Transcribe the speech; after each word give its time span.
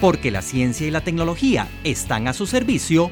Porque 0.00 0.30
la 0.30 0.40
ciencia 0.40 0.86
y 0.86 0.90
la 0.90 1.02
tecnología 1.02 1.68
están 1.84 2.26
a 2.26 2.32
su 2.32 2.46
servicio. 2.46 3.10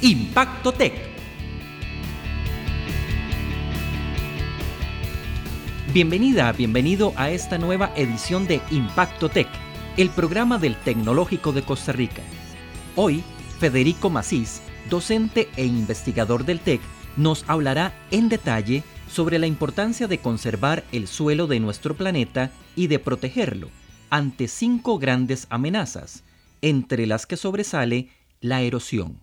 Impacto 0.00 0.72
Tech. 0.72 0.94
Bienvenida, 5.92 6.52
bienvenido 6.52 7.12
a 7.16 7.30
esta 7.30 7.58
nueva 7.58 7.90
edición 7.96 8.46
de 8.46 8.60
Impacto 8.70 9.28
Tech, 9.28 9.48
el 9.96 10.10
programa 10.10 10.58
del 10.58 10.76
Tecnológico 10.76 11.52
de 11.52 11.62
Costa 11.62 11.90
Rica. 11.90 12.22
Hoy, 12.94 13.24
Federico 13.58 14.10
Macís, 14.10 14.62
docente 14.88 15.48
e 15.56 15.64
investigador 15.64 16.44
del 16.44 16.60
TEC, 16.60 16.80
nos 17.16 17.44
hablará 17.48 17.94
en 18.12 18.28
detalle 18.28 18.84
sobre 19.10 19.40
la 19.40 19.48
importancia 19.48 20.06
de 20.06 20.18
conservar 20.18 20.84
el 20.92 21.08
suelo 21.08 21.48
de 21.48 21.58
nuestro 21.58 21.96
planeta 21.96 22.52
y 22.76 22.86
de 22.86 23.00
protegerlo 23.00 23.70
ante 24.16 24.48
cinco 24.48 24.98
grandes 24.98 25.46
amenazas, 25.50 26.24
entre 26.62 27.06
las 27.06 27.26
que 27.26 27.36
sobresale 27.36 28.08
la 28.40 28.62
erosión. 28.62 29.20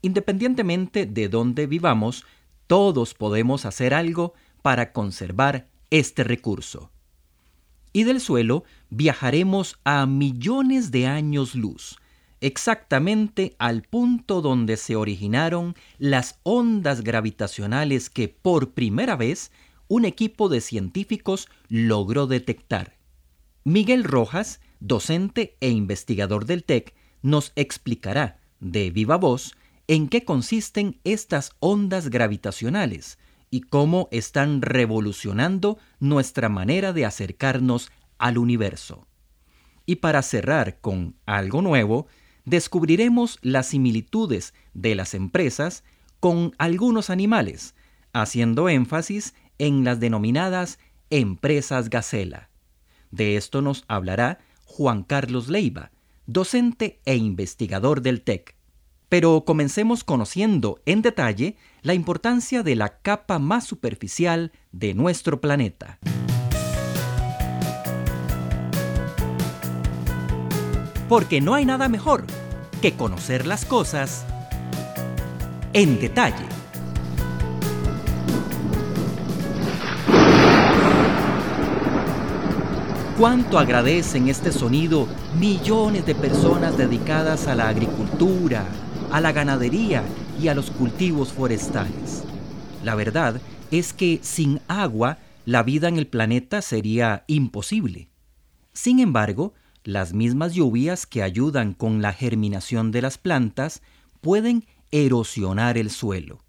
Independientemente 0.00 1.04
de 1.04 1.28
dónde 1.28 1.66
vivamos, 1.66 2.24
todos 2.66 3.12
podemos 3.12 3.66
hacer 3.66 3.92
algo 3.92 4.32
para 4.62 4.92
conservar 4.92 5.68
este 5.90 6.24
recurso. 6.24 6.90
Y 7.92 8.04
del 8.04 8.18
suelo 8.18 8.64
viajaremos 8.88 9.78
a 9.84 10.06
millones 10.06 10.90
de 10.90 11.06
años 11.06 11.54
luz, 11.54 11.98
exactamente 12.40 13.54
al 13.58 13.82
punto 13.82 14.40
donde 14.40 14.78
se 14.78 14.96
originaron 14.96 15.74
las 15.98 16.38
ondas 16.44 17.02
gravitacionales 17.02 18.08
que 18.08 18.28
por 18.28 18.72
primera 18.72 19.16
vez 19.16 19.52
un 19.86 20.06
equipo 20.06 20.48
de 20.48 20.62
científicos 20.62 21.50
logró 21.68 22.26
detectar. 22.26 23.03
Miguel 23.66 24.04
Rojas, 24.04 24.60
docente 24.78 25.56
e 25.60 25.70
investigador 25.70 26.44
del 26.44 26.64
TEC, 26.64 26.94
nos 27.22 27.52
explicará 27.56 28.38
de 28.60 28.90
viva 28.90 29.16
voz 29.16 29.56
en 29.88 30.08
qué 30.08 30.26
consisten 30.26 31.00
estas 31.02 31.52
ondas 31.60 32.10
gravitacionales 32.10 33.18
y 33.50 33.62
cómo 33.62 34.08
están 34.10 34.60
revolucionando 34.60 35.78
nuestra 35.98 36.50
manera 36.50 36.92
de 36.92 37.06
acercarnos 37.06 37.90
al 38.18 38.36
universo. 38.36 39.06
Y 39.86 39.96
para 39.96 40.20
cerrar 40.20 40.80
con 40.82 41.16
algo 41.24 41.62
nuevo, 41.62 42.06
descubriremos 42.44 43.38
las 43.40 43.68
similitudes 43.68 44.52
de 44.74 44.94
las 44.94 45.14
empresas 45.14 45.84
con 46.20 46.52
algunos 46.58 47.08
animales, 47.08 47.74
haciendo 48.12 48.68
énfasis 48.68 49.34
en 49.56 49.84
las 49.84 50.00
denominadas 50.00 50.78
empresas 51.08 51.88
gacela. 51.88 52.50
De 53.14 53.36
esto 53.36 53.62
nos 53.62 53.84
hablará 53.86 54.40
Juan 54.64 55.04
Carlos 55.04 55.48
Leiva, 55.48 55.92
docente 56.26 57.00
e 57.04 57.14
investigador 57.14 58.00
del 58.00 58.22
TEC. 58.22 58.56
Pero 59.08 59.44
comencemos 59.44 60.02
conociendo 60.02 60.80
en 60.84 61.00
detalle 61.00 61.56
la 61.82 61.94
importancia 61.94 62.64
de 62.64 62.74
la 62.74 62.98
capa 62.98 63.38
más 63.38 63.62
superficial 63.62 64.50
de 64.72 64.94
nuestro 64.94 65.40
planeta. 65.40 66.00
Porque 71.08 71.40
no 71.40 71.54
hay 71.54 71.66
nada 71.66 71.88
mejor 71.88 72.26
que 72.82 72.94
conocer 72.94 73.46
las 73.46 73.64
cosas 73.64 74.26
en 75.72 76.00
detalle. 76.00 76.63
Cuánto 83.18 83.60
agradecen 83.60 84.28
este 84.28 84.50
sonido 84.50 85.06
millones 85.38 86.04
de 86.04 86.16
personas 86.16 86.76
dedicadas 86.76 87.46
a 87.46 87.54
la 87.54 87.68
agricultura, 87.68 88.66
a 89.12 89.20
la 89.20 89.30
ganadería 89.30 90.02
y 90.40 90.48
a 90.48 90.54
los 90.54 90.70
cultivos 90.70 91.32
forestales. 91.32 92.24
La 92.82 92.96
verdad 92.96 93.40
es 93.70 93.92
que 93.92 94.18
sin 94.22 94.60
agua 94.66 95.18
la 95.46 95.62
vida 95.62 95.88
en 95.88 95.96
el 95.96 96.08
planeta 96.08 96.60
sería 96.60 97.24
imposible. 97.28 98.08
Sin 98.72 98.98
embargo, 98.98 99.54
las 99.84 100.12
mismas 100.12 100.54
lluvias 100.54 101.06
que 101.06 101.22
ayudan 101.22 101.72
con 101.72 102.02
la 102.02 102.12
germinación 102.12 102.90
de 102.90 103.02
las 103.02 103.18
plantas 103.18 103.80
pueden 104.22 104.66
erosionar 104.90 105.78
el 105.78 105.90
suelo. 105.90 106.40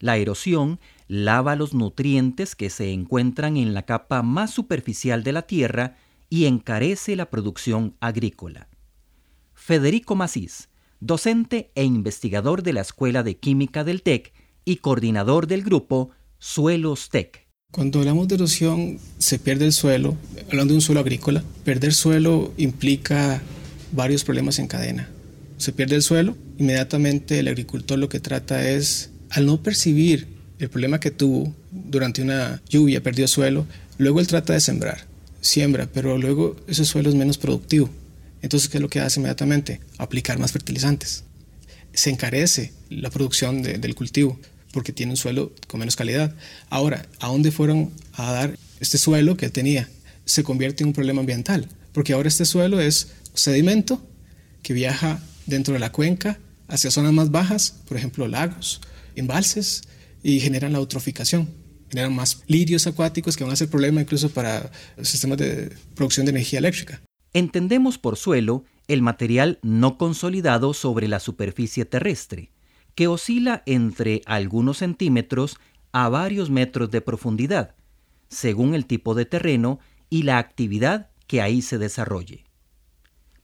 La 0.00 0.16
erosión 0.16 0.80
lava 1.08 1.56
los 1.56 1.74
nutrientes 1.74 2.54
que 2.54 2.70
se 2.70 2.92
encuentran 2.92 3.56
en 3.56 3.74
la 3.74 3.82
capa 3.82 4.22
más 4.22 4.50
superficial 4.50 5.22
de 5.22 5.32
la 5.32 5.42
tierra 5.42 5.96
y 6.30 6.46
encarece 6.46 7.16
la 7.16 7.30
producción 7.30 7.94
agrícola. 8.00 8.68
Federico 9.54 10.14
Macís, 10.14 10.68
docente 11.00 11.70
e 11.74 11.84
investigador 11.84 12.62
de 12.62 12.72
la 12.72 12.80
Escuela 12.80 13.22
de 13.22 13.36
Química 13.36 13.84
del 13.84 14.02
TEC 14.02 14.32
y 14.64 14.76
coordinador 14.76 15.46
del 15.46 15.62
grupo 15.62 16.10
Suelos 16.38 17.08
TEC. 17.10 17.46
Cuando 17.70 17.98
hablamos 17.98 18.28
de 18.28 18.36
erosión, 18.36 18.98
se 19.18 19.38
pierde 19.38 19.64
el 19.64 19.72
suelo. 19.72 20.16
Hablando 20.48 20.72
de 20.72 20.76
un 20.76 20.80
suelo 20.80 21.00
agrícola, 21.00 21.42
perder 21.64 21.92
suelo 21.92 22.52
implica 22.56 23.42
varios 23.92 24.24
problemas 24.24 24.58
en 24.58 24.68
cadena. 24.68 25.08
Se 25.56 25.72
pierde 25.72 25.96
el 25.96 26.02
suelo, 26.02 26.36
inmediatamente 26.58 27.38
el 27.38 27.48
agricultor 27.48 27.98
lo 27.98 28.08
que 28.08 28.20
trata 28.20 28.68
es, 28.68 29.10
al 29.30 29.46
no 29.46 29.62
percibir 29.62 30.33
el 30.58 30.70
problema 30.70 31.00
que 31.00 31.10
tuvo 31.10 31.54
durante 31.70 32.22
una 32.22 32.62
lluvia, 32.68 33.02
perdió 33.02 33.26
suelo, 33.28 33.66
luego 33.98 34.20
él 34.20 34.26
trata 34.26 34.52
de 34.52 34.60
sembrar, 34.60 35.06
siembra, 35.40 35.88
pero 35.92 36.16
luego 36.18 36.56
ese 36.68 36.84
suelo 36.84 37.08
es 37.08 37.14
menos 37.14 37.38
productivo. 37.38 37.90
Entonces, 38.42 38.68
¿qué 38.68 38.78
es 38.78 38.82
lo 38.82 38.90
que 38.90 39.00
hace 39.00 39.20
inmediatamente? 39.20 39.80
Aplicar 39.98 40.38
más 40.38 40.52
fertilizantes. 40.52 41.24
Se 41.92 42.10
encarece 42.10 42.72
la 42.90 43.10
producción 43.10 43.62
del 43.62 43.94
cultivo 43.94 44.38
porque 44.72 44.92
tiene 44.92 45.12
un 45.12 45.16
suelo 45.16 45.52
con 45.68 45.80
menos 45.80 45.96
calidad. 45.96 46.34
Ahora, 46.68 47.06
¿a 47.20 47.28
dónde 47.28 47.52
fueron 47.52 47.90
a 48.12 48.32
dar 48.32 48.58
este 48.80 48.98
suelo 48.98 49.36
que 49.36 49.48
tenía? 49.48 49.88
Se 50.24 50.42
convierte 50.42 50.82
en 50.82 50.88
un 50.88 50.92
problema 50.92 51.20
ambiental, 51.20 51.68
porque 51.92 52.12
ahora 52.12 52.28
este 52.28 52.44
suelo 52.44 52.80
es 52.80 53.08
sedimento 53.34 54.04
que 54.62 54.74
viaja 54.74 55.22
dentro 55.46 55.74
de 55.74 55.80
la 55.80 55.92
cuenca 55.92 56.38
hacia 56.68 56.90
zonas 56.90 57.12
más 57.12 57.30
bajas, 57.30 57.74
por 57.86 57.96
ejemplo, 57.96 58.26
lagos, 58.26 58.80
embalses, 59.14 59.82
y 60.24 60.40
generan 60.40 60.72
la 60.72 60.78
eutroficación. 60.78 61.48
Generan 61.90 62.16
más 62.16 62.42
lirios 62.48 62.88
acuáticos 62.88 63.36
que 63.36 63.44
van 63.44 63.52
a 63.52 63.56
ser 63.56 63.68
problema 63.68 64.00
incluso 64.00 64.30
para 64.30 64.72
sistemas 65.02 65.38
de 65.38 65.70
producción 65.94 66.26
de 66.26 66.30
energía 66.30 66.58
eléctrica. 66.58 67.00
Entendemos 67.32 67.98
por 67.98 68.16
suelo 68.16 68.64
el 68.88 69.02
material 69.02 69.58
no 69.62 69.98
consolidado 69.98 70.72
sobre 70.72 71.08
la 71.08 71.20
superficie 71.20 71.84
terrestre, 71.84 72.50
que 72.94 73.06
oscila 73.06 73.62
entre 73.66 74.22
algunos 74.24 74.78
centímetros 74.78 75.58
a 75.92 76.08
varios 76.08 76.50
metros 76.50 76.90
de 76.90 77.02
profundidad, 77.02 77.74
según 78.28 78.74
el 78.74 78.86
tipo 78.86 79.14
de 79.14 79.26
terreno 79.26 79.78
y 80.10 80.22
la 80.22 80.38
actividad 80.38 81.10
que 81.26 81.42
ahí 81.42 81.60
se 81.60 81.78
desarrolle. 81.78 82.44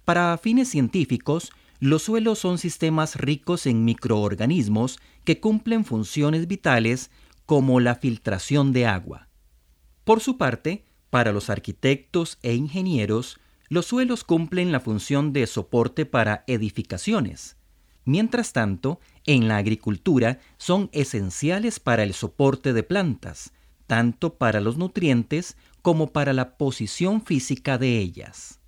Para 0.05 0.37
fines 0.39 0.69
científicos, 0.69 1.53
los 1.81 2.03
suelos 2.03 2.39
son 2.39 2.59
sistemas 2.59 3.17
ricos 3.17 3.67
en 3.67 3.85
microorganismos 3.85 5.01
que 5.25 5.41
cumplen 5.41 5.87
funciones 5.87 6.47
vitales 6.47 7.11
como 7.47 7.81
la 7.81 7.95
filtración 7.95 8.73
de 8.73 8.87
agua. 8.87 9.29
Por 10.05 10.21
su 10.21 10.37
parte, 10.37 10.85
para 11.09 11.33
los 11.33 11.51
arquitectos 11.51 12.39
e 12.43 12.55
ingenieros, 12.55 13.41
los 13.69 13.87
suelos 13.87 14.25
cumplen 14.25 14.73
la 14.73 14.81
función 14.81 15.33
de 15.33 15.47
soporte 15.47 16.05
para 16.05 16.45
edificaciones. 16.47 17.57
Mientras 18.05 18.53
tanto, 18.53 19.01
en 19.25 19.49
la 19.49 19.57
agricultura 19.57 20.39
son 20.59 20.91
esenciales 20.93 21.81
para 21.81 22.03
el 22.03 22.13
soporte 22.13 22.73
de 22.73 22.83
plantas, 22.83 23.53
tanto 23.87 24.35
para 24.35 24.61
los 24.61 24.77
nutrientes 24.77 25.57
como 25.83 26.13
para 26.13 26.33
la 26.33 26.57
posición 26.57 27.23
física 27.25 27.79
de 27.79 27.99
ellas. 27.99 28.60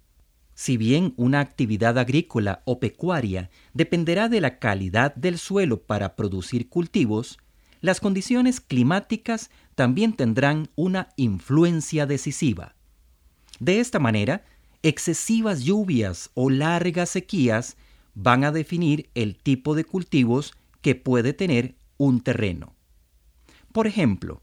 Si 0.55 0.77
bien 0.77 1.15
una 1.17 1.41
actividad 1.41 1.99
agrícola 1.99 2.63
o 2.65 2.79
pecuaria 2.79 3.51
dependerá 3.73 4.29
de 4.29 4.41
la 4.41 4.59
calidad 4.59 5.15
del 5.15 5.39
suelo 5.39 5.83
para 5.83 6.15
producir 6.15 6.69
cultivos, 6.69 7.39
las 7.81 8.01
condiciones 8.01 8.61
climáticas 8.61 9.51
también 9.75 10.13
tendrán 10.13 10.69
una 10.77 11.09
influencia 11.17 12.07
decisiva. 12.07 12.75
De 13.59 13.81
esta 13.81 13.99
manera, 13.99 14.45
excesivas 14.83 15.63
lluvias 15.63 16.31
o 16.35 16.51
largas 16.51 17.11
sequías 17.11 17.77
van 18.15 18.45
a 18.45 18.53
definir 18.53 19.09
el 19.15 19.37
tipo 19.37 19.75
de 19.75 19.85
cultivos 19.85 20.55
que 20.81 20.95
puede 20.95 21.33
tener 21.33 21.75
un 21.97 22.21
terreno. 22.21 22.75
Por 23.73 23.87
ejemplo, 23.87 24.43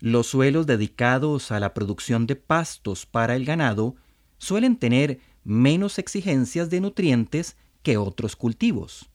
los 0.00 0.28
suelos 0.28 0.66
dedicados 0.66 1.52
a 1.52 1.60
la 1.60 1.74
producción 1.74 2.26
de 2.26 2.36
pastos 2.36 3.04
para 3.04 3.36
el 3.36 3.44
ganado 3.44 3.96
suelen 4.38 4.76
tener 4.76 5.20
menos 5.44 5.98
exigencias 5.98 6.70
de 6.70 6.80
nutrientes 6.80 7.56
que 7.82 7.96
otros 7.96 8.36
cultivos. 8.36 9.08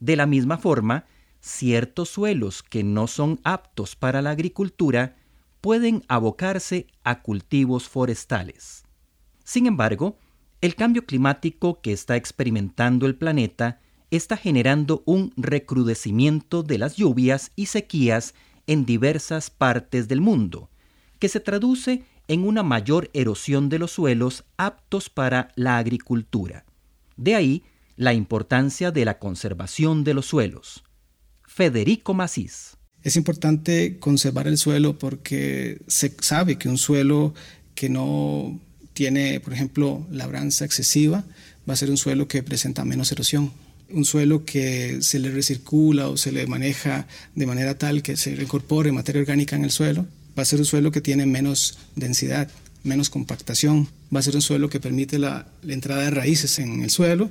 De 0.00 0.16
la 0.16 0.26
misma 0.26 0.58
forma, 0.58 1.06
ciertos 1.40 2.08
suelos 2.08 2.62
que 2.62 2.82
no 2.84 3.06
son 3.06 3.40
aptos 3.44 3.96
para 3.96 4.22
la 4.22 4.30
agricultura 4.30 5.16
pueden 5.60 6.04
abocarse 6.08 6.86
a 7.04 7.22
cultivos 7.22 7.88
forestales. 7.88 8.84
Sin 9.44 9.66
embargo, 9.66 10.16
El 10.62 10.76
cambio 10.76 11.04
climático 11.04 11.80
que 11.80 11.92
está 11.92 12.14
experimentando 12.14 13.06
el 13.06 13.16
planeta 13.16 13.80
está 14.12 14.36
generando 14.36 15.02
un 15.06 15.32
recrudecimiento 15.36 16.62
de 16.62 16.78
las 16.78 16.94
lluvias 16.94 17.50
y 17.56 17.66
sequías 17.66 18.34
en 18.68 18.86
diversas 18.86 19.50
partes 19.50 20.06
del 20.06 20.20
mundo, 20.20 20.70
que 21.18 21.28
se 21.28 21.40
traduce 21.40 22.04
en 22.32 22.44
una 22.44 22.62
mayor 22.62 23.10
erosión 23.12 23.68
de 23.68 23.78
los 23.78 23.90
suelos 23.90 24.44
aptos 24.56 25.10
para 25.10 25.52
la 25.54 25.76
agricultura. 25.76 26.64
De 27.18 27.34
ahí 27.34 27.62
la 27.96 28.14
importancia 28.14 28.90
de 28.90 29.04
la 29.04 29.18
conservación 29.18 30.02
de 30.02 30.14
los 30.14 30.26
suelos. 30.26 30.82
Federico 31.46 32.14
Macís. 32.14 32.78
Es 33.02 33.16
importante 33.16 33.98
conservar 33.98 34.48
el 34.48 34.56
suelo 34.56 34.98
porque 34.98 35.82
se 35.88 36.14
sabe 36.20 36.56
que 36.56 36.70
un 36.70 36.78
suelo 36.78 37.34
que 37.74 37.90
no 37.90 38.58
tiene, 38.94 39.40
por 39.40 39.52
ejemplo, 39.52 40.06
labranza 40.10 40.64
excesiva, 40.64 41.24
va 41.68 41.74
a 41.74 41.76
ser 41.76 41.90
un 41.90 41.98
suelo 41.98 42.28
que 42.28 42.42
presenta 42.42 42.86
menos 42.86 43.12
erosión. 43.12 43.52
Un 43.90 44.06
suelo 44.06 44.46
que 44.46 45.02
se 45.02 45.18
le 45.18 45.30
recircula 45.30 46.08
o 46.08 46.16
se 46.16 46.32
le 46.32 46.46
maneja 46.46 47.06
de 47.34 47.44
manera 47.44 47.76
tal 47.76 48.02
que 48.02 48.16
se 48.16 48.34
reincorpore 48.34 48.90
materia 48.90 49.20
orgánica 49.20 49.54
en 49.54 49.64
el 49.64 49.70
suelo, 49.70 50.06
va 50.36 50.42
a 50.42 50.46
ser 50.46 50.58
un 50.58 50.64
suelo 50.64 50.90
que 50.90 51.00
tiene 51.00 51.26
menos 51.26 51.78
densidad, 51.96 52.50
menos 52.84 53.10
compactación, 53.10 53.88
va 54.14 54.20
a 54.20 54.22
ser 54.22 54.34
un 54.34 54.42
suelo 54.42 54.68
que 54.68 54.80
permite 54.80 55.18
la, 55.18 55.46
entrada 55.66 56.02
de 56.02 56.10
raíces 56.10 56.58
en 56.58 56.82
el 56.82 56.90
suelo 56.90 57.30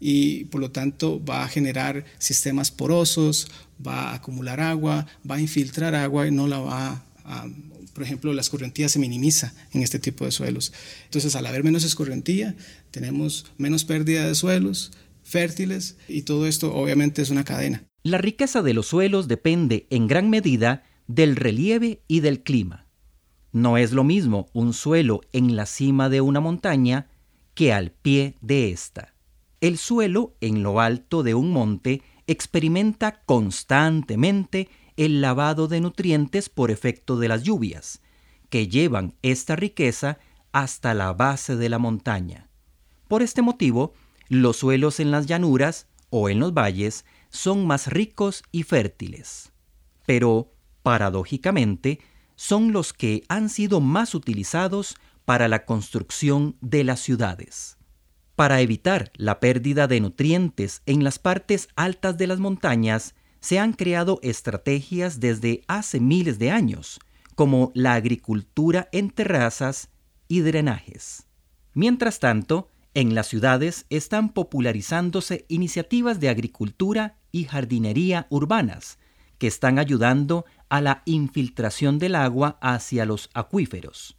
y 0.00 0.44
por 0.44 0.60
lo 0.60 0.70
tanto 0.70 1.24
va 1.24 1.44
a 1.44 1.48
generar 1.48 2.04
sistemas 2.18 2.70
porosos, 2.70 3.48
va 3.84 4.10
a 4.10 4.14
acumular 4.14 4.60
agua, 4.60 5.06
va 5.28 5.36
a 5.36 5.40
infiltrar 5.40 5.94
agua 5.94 6.26
y 6.26 6.30
no 6.30 6.46
la 6.46 6.58
va 6.58 7.04
a, 7.24 7.46
por 7.92 8.02
ejemplo, 8.02 8.32
la 8.34 8.42
escorrentía 8.42 8.88
se 8.88 8.98
minimiza 8.98 9.54
en 9.72 9.82
este 9.82 9.98
tipo 9.98 10.26
de 10.26 10.30
suelos. 10.30 10.72
Entonces, 11.04 11.34
al 11.34 11.46
haber 11.46 11.64
menos 11.64 11.82
escorrentía, 11.82 12.54
tenemos 12.90 13.46
menos 13.56 13.84
pérdida 13.84 14.26
de 14.26 14.34
suelos 14.34 14.92
fértiles 15.26 15.96
y 16.06 16.22
todo 16.22 16.46
esto 16.46 16.74
obviamente 16.74 17.20
es 17.20 17.30
una 17.30 17.44
cadena. 17.44 17.82
La 18.04 18.18
riqueza 18.18 18.62
de 18.62 18.74
los 18.74 18.86
suelos 18.86 19.28
depende 19.28 19.86
en 19.90 20.06
gran 20.06 20.30
medida 20.30 20.84
del 21.06 21.36
relieve 21.36 22.02
y 22.08 22.20
del 22.20 22.42
clima. 22.42 22.86
No 23.52 23.78
es 23.78 23.92
lo 23.92 24.04
mismo 24.04 24.48
un 24.52 24.72
suelo 24.72 25.20
en 25.32 25.56
la 25.56 25.66
cima 25.66 26.08
de 26.08 26.20
una 26.20 26.40
montaña 26.40 27.08
que 27.54 27.72
al 27.72 27.90
pie 27.90 28.36
de 28.40 28.70
esta. 28.70 29.14
El 29.60 29.78
suelo 29.78 30.34
en 30.40 30.62
lo 30.62 30.80
alto 30.80 31.22
de 31.22 31.34
un 31.34 31.50
monte 31.50 32.02
experimenta 32.26 33.22
constantemente 33.24 34.68
el 34.96 35.20
lavado 35.20 35.68
de 35.68 35.80
nutrientes 35.80 36.48
por 36.48 36.70
efecto 36.70 37.18
de 37.18 37.28
las 37.28 37.42
lluvias, 37.42 38.02
que 38.50 38.68
llevan 38.68 39.14
esta 39.22 39.56
riqueza 39.56 40.18
hasta 40.52 40.94
la 40.94 41.12
base 41.12 41.56
de 41.56 41.68
la 41.68 41.78
montaña. 41.78 42.48
Por 43.08 43.22
este 43.22 43.42
motivo, 43.42 43.94
los 44.28 44.56
suelos 44.56 45.00
en 45.00 45.10
las 45.10 45.26
llanuras 45.26 45.86
o 46.10 46.28
en 46.28 46.40
los 46.40 46.52
valles 46.52 47.04
son 47.28 47.66
más 47.66 47.88
ricos 47.88 48.42
y 48.52 48.62
fértiles. 48.62 49.52
Pero, 50.06 50.52
paradójicamente, 50.86 51.98
son 52.36 52.70
los 52.70 52.92
que 52.92 53.24
han 53.28 53.48
sido 53.48 53.80
más 53.80 54.14
utilizados 54.14 54.94
para 55.24 55.48
la 55.48 55.64
construcción 55.64 56.54
de 56.60 56.84
las 56.84 57.00
ciudades. 57.00 57.76
Para 58.36 58.60
evitar 58.60 59.10
la 59.16 59.40
pérdida 59.40 59.88
de 59.88 60.00
nutrientes 60.00 60.82
en 60.86 61.02
las 61.02 61.18
partes 61.18 61.66
altas 61.74 62.18
de 62.18 62.28
las 62.28 62.38
montañas, 62.38 63.16
se 63.40 63.58
han 63.58 63.72
creado 63.72 64.20
estrategias 64.22 65.18
desde 65.18 65.62
hace 65.66 65.98
miles 65.98 66.38
de 66.38 66.52
años, 66.52 67.00
como 67.34 67.72
la 67.74 67.94
agricultura 67.94 68.88
en 68.92 69.10
terrazas 69.10 69.88
y 70.28 70.38
drenajes. 70.42 71.26
Mientras 71.74 72.20
tanto, 72.20 72.70
en 72.94 73.16
las 73.16 73.26
ciudades 73.26 73.86
están 73.90 74.28
popularizándose 74.28 75.46
iniciativas 75.48 76.20
de 76.20 76.28
agricultura 76.28 77.18
y 77.32 77.42
jardinería 77.42 78.28
urbanas, 78.30 78.98
que 79.38 79.46
están 79.46 79.78
ayudando 79.78 80.44
a 80.68 80.80
la 80.80 81.02
infiltración 81.04 81.98
del 81.98 82.14
agua 82.14 82.58
hacia 82.60 83.04
los 83.06 83.30
acuíferos. 83.34 84.16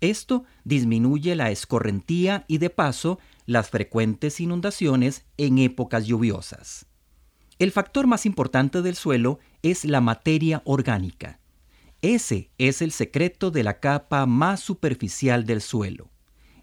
Esto 0.00 0.44
disminuye 0.64 1.34
la 1.34 1.50
escorrentía 1.50 2.44
y 2.48 2.58
de 2.58 2.70
paso 2.70 3.18
las 3.46 3.68
frecuentes 3.68 4.40
inundaciones 4.40 5.26
en 5.36 5.58
épocas 5.58 6.06
lluviosas. 6.06 6.86
El 7.58 7.72
factor 7.72 8.06
más 8.06 8.24
importante 8.24 8.80
del 8.80 8.94
suelo 8.94 9.38
es 9.62 9.84
la 9.84 10.00
materia 10.00 10.62
orgánica. 10.64 11.40
Ese 12.00 12.50
es 12.56 12.80
el 12.80 12.92
secreto 12.92 13.50
de 13.50 13.62
la 13.62 13.78
capa 13.78 14.24
más 14.24 14.60
superficial 14.60 15.44
del 15.44 15.60
suelo. 15.60 16.08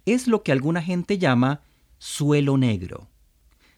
Es 0.05 0.27
lo 0.27 0.41
que 0.41 0.51
alguna 0.51 0.81
gente 0.81 1.19
llama 1.19 1.61
suelo 1.99 2.57
negro. 2.57 3.07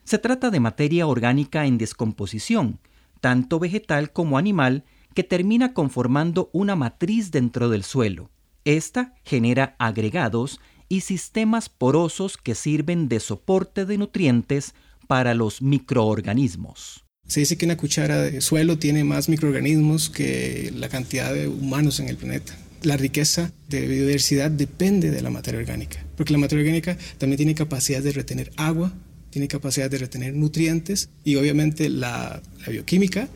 Se 0.04 0.18
trata 0.18 0.50
de 0.50 0.60
materia 0.60 1.06
orgánica 1.06 1.66
en 1.66 1.76
descomposición, 1.76 2.80
tanto 3.20 3.58
vegetal 3.58 4.12
como 4.12 4.38
animal, 4.38 4.84
que 5.14 5.24
termina 5.24 5.74
conformando 5.74 6.50
una 6.52 6.76
matriz 6.76 7.30
dentro 7.30 7.68
del 7.68 7.84
suelo. 7.84 8.30
Esta 8.64 9.14
genera 9.24 9.76
agregados 9.78 10.60
y 10.88 11.00
sistemas 11.02 11.68
porosos 11.68 12.36
que 12.36 12.54
sirven 12.54 13.08
de 13.08 13.20
soporte 13.20 13.86
de 13.86 13.96
nutrientes 13.98 14.74
para 15.06 15.34
los 15.34 15.62
microorganismos. 15.62 17.04
Se 17.26 17.40
dice 17.40 17.56
que 17.56 17.64
una 17.64 17.76
cuchara 17.76 18.22
de 18.22 18.40
suelo 18.40 18.78
tiene 18.78 19.04
más 19.04 19.28
microorganismos 19.28 20.10
que 20.10 20.72
la 20.74 20.88
cantidad 20.88 21.32
de 21.32 21.46
humanos 21.46 22.00
en 22.00 22.08
el 22.08 22.16
planeta. 22.16 22.56
La 22.82 22.96
riqueza 22.96 23.52
de 23.68 23.86
biodiversidad 23.86 24.50
depende 24.50 25.10
de 25.10 25.22
la 25.22 25.30
materia 25.30 25.60
orgánica, 25.60 26.04
porque 26.16 26.32
la 26.32 26.38
materia 26.38 26.62
orgánica 26.64 26.98
también 27.18 27.36
tiene 27.36 27.54
capacidad 27.54 28.02
de 28.02 28.12
retener 28.12 28.50
agua, 28.56 28.92
tiene 29.30 29.48
capacidad 29.48 29.88
de 29.88 29.98
retener 29.98 30.34
nutrientes 30.34 31.08
y 31.22 31.36
obviamente 31.36 31.88
la, 31.88 32.42
bioquímica 32.68 33.28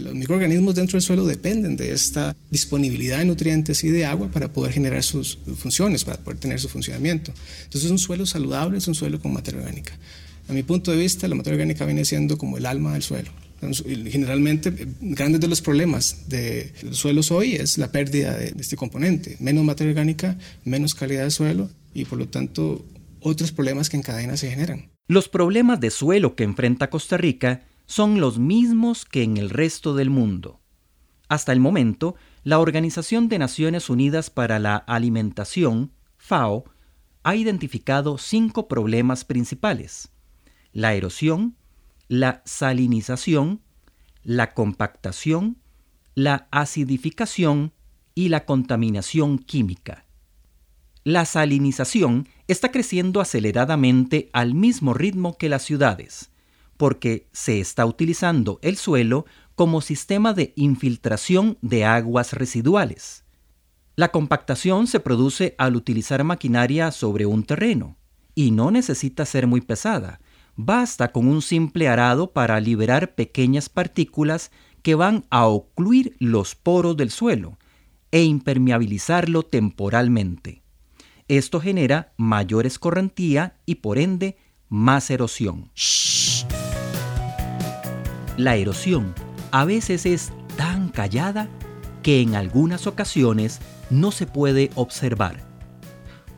los 0.00 0.14
microorganismos 0.14 0.74
dentro 0.74 0.96
del 0.96 1.02
suelo 1.02 1.26
dependen 1.26 1.76
de 1.76 1.92
esta 1.92 2.36
disponibilidad 2.50 3.18
de 3.18 3.26
nutrientes 3.26 3.84
y 3.84 3.88
de 3.88 4.04
agua 4.06 4.28
para 4.28 4.52
poder 4.52 4.72
generar 4.72 5.02
sus 5.02 5.38
funciones, 5.56 6.04
para 6.04 6.18
poder 6.18 6.38
tener 6.38 6.58
su 6.60 6.68
funcionamiento. 6.68 7.32
Entonces 7.64 7.90
un 7.90 7.98
suelo 7.98 8.26
saludable 8.26 8.78
es 8.78 8.88
un 8.88 8.94
suelo 8.94 9.20
con 9.20 9.32
materia 9.32 9.60
orgánica. 9.60 9.92
A 10.48 10.52
mi 10.52 10.62
punto 10.62 10.90
de 10.90 10.96
vista, 10.96 11.28
la 11.28 11.36
materia 11.36 11.56
orgánica 11.56 11.84
viene 11.84 12.04
siendo 12.04 12.36
como 12.36 12.58
el 12.58 12.66
alma 12.66 12.94
del 12.94 13.02
suelo. 13.02 13.30
Generalmente, 13.84 14.72
grandes 15.00 15.40
de 15.40 15.46
los 15.46 15.60
problemas 15.60 16.28
de 16.28 16.72
los 16.82 16.96
suelos 16.96 17.30
hoy 17.30 17.54
es 17.54 17.78
la 17.78 17.92
pérdida 17.92 18.36
de 18.36 18.54
este 18.58 18.74
componente. 18.74 19.36
Menos 19.38 19.64
materia 19.64 19.90
orgánica, 19.90 20.38
menos 20.64 20.94
calidad 20.94 21.24
de 21.24 21.30
suelo 21.30 21.70
y 21.94 22.04
por 22.06 22.18
lo 22.18 22.26
tanto 22.26 22.84
otros 23.20 23.52
problemas 23.52 23.90
que 23.90 23.96
en 23.96 24.02
cadena 24.02 24.36
se 24.36 24.50
generan. 24.50 24.90
Los 25.08 25.28
problemas 25.28 25.78
de 25.78 25.90
suelo 25.90 26.34
que 26.36 26.44
enfrenta 26.44 26.88
Costa 26.88 27.16
Rica 27.16 27.64
son 27.90 28.20
los 28.20 28.38
mismos 28.38 29.04
que 29.04 29.24
en 29.24 29.36
el 29.36 29.50
resto 29.50 29.96
del 29.96 30.10
mundo. 30.10 30.60
Hasta 31.28 31.50
el 31.50 31.58
momento, 31.58 32.14
la 32.44 32.60
Organización 32.60 33.28
de 33.28 33.40
Naciones 33.40 33.90
Unidas 33.90 34.30
para 34.30 34.60
la 34.60 34.76
Alimentación, 34.76 35.90
FAO, 36.16 36.66
ha 37.24 37.34
identificado 37.34 38.16
cinco 38.16 38.68
problemas 38.68 39.24
principales. 39.24 40.12
La 40.72 40.94
erosión, 40.94 41.56
la 42.06 42.42
salinización, 42.44 43.60
la 44.22 44.54
compactación, 44.54 45.56
la 46.14 46.46
acidificación 46.52 47.72
y 48.14 48.28
la 48.28 48.44
contaminación 48.44 49.36
química. 49.36 50.06
La 51.02 51.24
salinización 51.24 52.28
está 52.46 52.70
creciendo 52.70 53.20
aceleradamente 53.20 54.30
al 54.32 54.54
mismo 54.54 54.94
ritmo 54.94 55.36
que 55.36 55.48
las 55.48 55.62
ciudades 55.62 56.29
porque 56.80 57.28
se 57.30 57.60
está 57.60 57.84
utilizando 57.84 58.58
el 58.62 58.78
suelo 58.78 59.26
como 59.54 59.82
sistema 59.82 60.32
de 60.32 60.54
infiltración 60.56 61.58
de 61.60 61.84
aguas 61.84 62.32
residuales. 62.32 63.26
La 63.96 64.08
compactación 64.08 64.86
se 64.86 64.98
produce 64.98 65.54
al 65.58 65.76
utilizar 65.76 66.24
maquinaria 66.24 66.90
sobre 66.90 67.26
un 67.26 67.42
terreno 67.42 67.98
y 68.34 68.52
no 68.52 68.70
necesita 68.70 69.26
ser 69.26 69.46
muy 69.46 69.60
pesada. 69.60 70.22
Basta 70.56 71.12
con 71.12 71.28
un 71.28 71.42
simple 71.42 71.86
arado 71.86 72.32
para 72.32 72.58
liberar 72.60 73.14
pequeñas 73.14 73.68
partículas 73.68 74.50
que 74.80 74.94
van 74.94 75.26
a 75.28 75.48
ocluir 75.48 76.16
los 76.18 76.54
poros 76.54 76.96
del 76.96 77.10
suelo 77.10 77.58
e 78.10 78.22
impermeabilizarlo 78.22 79.42
temporalmente. 79.42 80.62
Esto 81.28 81.60
genera 81.60 82.14
mayor 82.16 82.64
escorrentía 82.64 83.58
y 83.66 83.74
por 83.74 83.98
ende 83.98 84.38
más 84.70 85.10
erosión. 85.10 85.70
La 88.36 88.56
erosión 88.56 89.14
a 89.50 89.64
veces 89.64 90.06
es 90.06 90.32
tan 90.56 90.88
callada 90.88 91.48
que 92.02 92.20
en 92.20 92.34
algunas 92.34 92.86
ocasiones 92.86 93.60
no 93.90 94.10
se 94.12 94.26
puede 94.26 94.70
observar. 94.74 95.40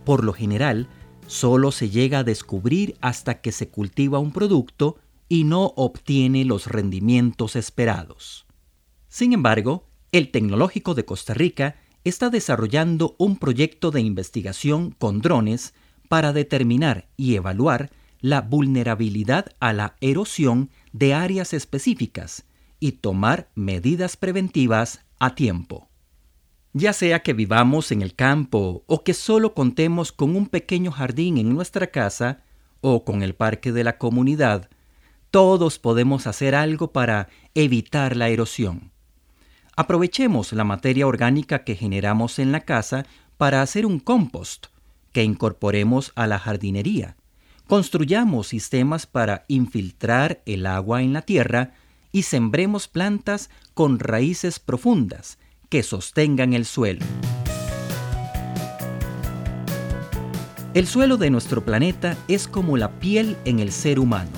Por 0.04 0.24
lo 0.24 0.32
general, 0.32 0.88
solo 1.26 1.70
se 1.70 1.90
llega 1.90 2.20
a 2.20 2.24
descubrir 2.24 2.96
hasta 3.00 3.40
que 3.40 3.52
se 3.52 3.68
cultiva 3.68 4.18
un 4.18 4.32
producto 4.32 4.98
y 5.28 5.44
no 5.44 5.72
obtiene 5.76 6.44
los 6.44 6.66
rendimientos 6.66 7.56
esperados. 7.56 8.46
Sin 9.08 9.32
embargo, 9.32 9.86
el 10.10 10.30
Tecnológico 10.30 10.94
de 10.94 11.04
Costa 11.04 11.34
Rica 11.34 11.76
está 12.04 12.30
desarrollando 12.30 13.14
un 13.18 13.36
proyecto 13.36 13.90
de 13.90 14.00
investigación 14.00 14.90
con 14.90 15.20
drones 15.20 15.74
para 16.08 16.32
determinar 16.32 17.08
y 17.16 17.36
evaluar 17.36 17.90
la 18.20 18.40
vulnerabilidad 18.40 19.46
a 19.60 19.72
la 19.72 19.96
erosión 20.00 20.70
de 20.92 21.14
áreas 21.14 21.52
específicas 21.52 22.44
y 22.80 22.92
tomar 22.92 23.50
medidas 23.54 24.16
preventivas 24.16 25.04
a 25.18 25.34
tiempo. 25.34 25.88
Ya 26.72 26.92
sea 26.92 27.22
que 27.22 27.32
vivamos 27.34 27.92
en 27.92 28.02
el 28.02 28.14
campo 28.14 28.82
o 28.86 29.04
que 29.04 29.14
solo 29.14 29.54
contemos 29.54 30.10
con 30.10 30.36
un 30.36 30.46
pequeño 30.46 30.90
jardín 30.90 31.36
en 31.38 31.54
nuestra 31.54 31.88
casa 31.88 32.42
o 32.80 33.04
con 33.04 33.22
el 33.22 33.34
parque 33.34 33.72
de 33.72 33.84
la 33.84 33.98
comunidad, 33.98 34.70
todos 35.30 35.78
podemos 35.78 36.26
hacer 36.26 36.54
algo 36.54 36.92
para 36.92 37.28
evitar 37.54 38.16
la 38.16 38.28
erosión. 38.28 38.90
Aprovechemos 39.76 40.52
la 40.52 40.64
materia 40.64 41.06
orgánica 41.06 41.64
que 41.64 41.74
generamos 41.74 42.38
en 42.38 42.52
la 42.52 42.60
casa 42.60 43.06
para 43.38 43.62
hacer 43.62 43.86
un 43.86 43.98
compost 43.98 44.66
que 45.12 45.22
incorporemos 45.22 46.12
a 46.14 46.26
la 46.26 46.38
jardinería. 46.38 47.16
Construyamos 47.72 48.48
sistemas 48.48 49.06
para 49.06 49.46
infiltrar 49.48 50.42
el 50.44 50.66
agua 50.66 51.00
en 51.00 51.14
la 51.14 51.22
tierra 51.22 51.72
y 52.12 52.24
sembremos 52.24 52.86
plantas 52.86 53.48
con 53.72 53.98
raíces 53.98 54.58
profundas 54.58 55.38
que 55.70 55.82
sostengan 55.82 56.52
el 56.52 56.66
suelo. 56.66 57.06
El 60.74 60.86
suelo 60.86 61.16
de 61.16 61.30
nuestro 61.30 61.64
planeta 61.64 62.18
es 62.28 62.46
como 62.46 62.76
la 62.76 62.90
piel 63.00 63.38
en 63.46 63.58
el 63.58 63.72
ser 63.72 64.00
humano, 64.00 64.32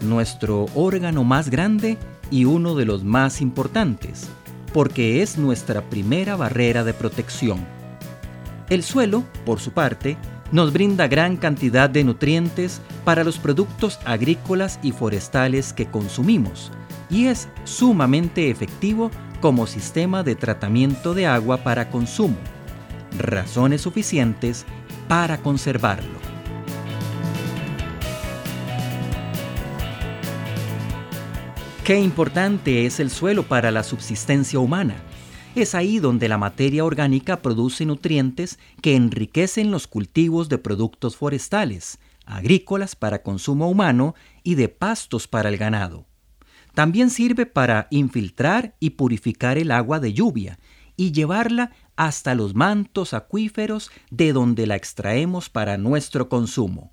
nuestro 0.00 0.64
órgano 0.74 1.24
más 1.24 1.50
grande 1.50 1.98
y 2.30 2.46
uno 2.46 2.74
de 2.74 2.86
los 2.86 3.04
más 3.04 3.42
importantes, 3.42 4.30
porque 4.72 5.20
es 5.20 5.36
nuestra 5.36 5.90
primera 5.90 6.36
barrera 6.36 6.84
de 6.84 6.94
protección. 6.94 7.66
El 8.70 8.82
suelo, 8.82 9.24
por 9.44 9.60
su 9.60 9.72
parte, 9.72 10.16
nos 10.52 10.72
brinda 10.72 11.08
gran 11.08 11.36
cantidad 11.36 11.90
de 11.90 12.04
nutrientes 12.04 12.80
para 13.04 13.24
los 13.24 13.38
productos 13.38 13.98
agrícolas 14.04 14.78
y 14.82 14.92
forestales 14.92 15.72
que 15.72 15.86
consumimos 15.86 16.70
y 17.10 17.26
es 17.26 17.48
sumamente 17.64 18.50
efectivo 18.50 19.10
como 19.40 19.66
sistema 19.66 20.22
de 20.22 20.34
tratamiento 20.34 21.14
de 21.14 21.26
agua 21.26 21.58
para 21.58 21.90
consumo, 21.90 22.36
razones 23.18 23.82
suficientes 23.82 24.64
para 25.08 25.38
conservarlo. 25.38 26.22
Qué 31.84 31.98
importante 31.98 32.86
es 32.86 33.00
el 33.00 33.10
suelo 33.10 33.42
para 33.42 33.72
la 33.72 33.82
subsistencia 33.82 34.60
humana. 34.60 34.94
Es 35.54 35.74
ahí 35.74 35.98
donde 35.98 36.30
la 36.30 36.38
materia 36.38 36.82
orgánica 36.82 37.42
produce 37.42 37.84
nutrientes 37.84 38.58
que 38.80 38.96
enriquecen 38.96 39.70
los 39.70 39.86
cultivos 39.86 40.48
de 40.48 40.56
productos 40.56 41.14
forestales, 41.16 41.98
agrícolas 42.24 42.96
para 42.96 43.22
consumo 43.22 43.68
humano 43.68 44.14
y 44.42 44.54
de 44.54 44.70
pastos 44.70 45.28
para 45.28 45.50
el 45.50 45.58
ganado. 45.58 46.06
También 46.74 47.10
sirve 47.10 47.44
para 47.44 47.86
infiltrar 47.90 48.76
y 48.80 48.90
purificar 48.90 49.58
el 49.58 49.72
agua 49.72 50.00
de 50.00 50.14
lluvia 50.14 50.58
y 50.96 51.12
llevarla 51.12 51.72
hasta 51.96 52.34
los 52.34 52.54
mantos 52.54 53.12
acuíferos 53.12 53.90
de 54.10 54.32
donde 54.32 54.66
la 54.66 54.76
extraemos 54.76 55.50
para 55.50 55.76
nuestro 55.76 56.30
consumo. 56.30 56.92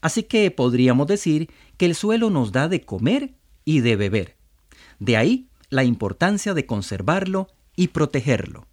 Así 0.00 0.22
que 0.22 0.52
podríamos 0.52 1.08
decir 1.08 1.50
que 1.76 1.86
el 1.86 1.96
suelo 1.96 2.30
nos 2.30 2.52
da 2.52 2.68
de 2.68 2.82
comer 2.82 3.34
y 3.64 3.80
de 3.80 3.96
beber. 3.96 4.36
De 5.00 5.16
ahí 5.16 5.48
la 5.70 5.82
importancia 5.82 6.54
de 6.54 6.66
conservarlo 6.66 7.48
y 7.76 7.88
protegerlo. 7.88 8.66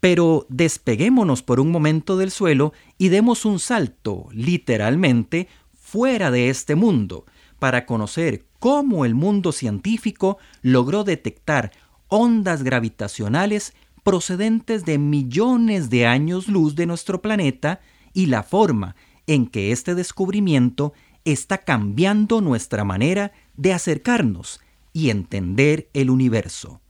Pero 0.00 0.46
despeguémonos 0.48 1.42
por 1.42 1.60
un 1.60 1.70
momento 1.70 2.16
del 2.16 2.30
suelo 2.30 2.72
y 2.98 3.08
demos 3.08 3.44
un 3.44 3.58
salto, 3.58 4.28
literalmente, 4.32 5.48
fuera 5.74 6.30
de 6.30 6.50
este 6.50 6.74
mundo, 6.74 7.24
para 7.58 7.86
conocer 7.86 8.44
cómo 8.58 9.04
el 9.04 9.14
mundo 9.14 9.52
científico 9.52 10.38
logró 10.62 11.04
detectar 11.04 11.72
ondas 12.08 12.62
gravitacionales 12.62 13.74
procedentes 14.02 14.84
de 14.84 14.98
millones 14.98 15.90
de 15.90 16.06
años 16.06 16.48
luz 16.48 16.76
de 16.76 16.86
nuestro 16.86 17.20
planeta 17.20 17.80
y 18.12 18.26
la 18.26 18.42
forma 18.42 18.94
en 19.26 19.46
que 19.46 19.72
este 19.72 19.94
descubrimiento 19.94 20.92
está 21.24 21.58
cambiando 21.58 22.40
nuestra 22.40 22.84
manera 22.84 23.32
de 23.56 23.72
acercarnos 23.72 24.60
y 24.92 25.10
entender 25.10 25.90
el 25.92 26.10
universo. 26.10 26.80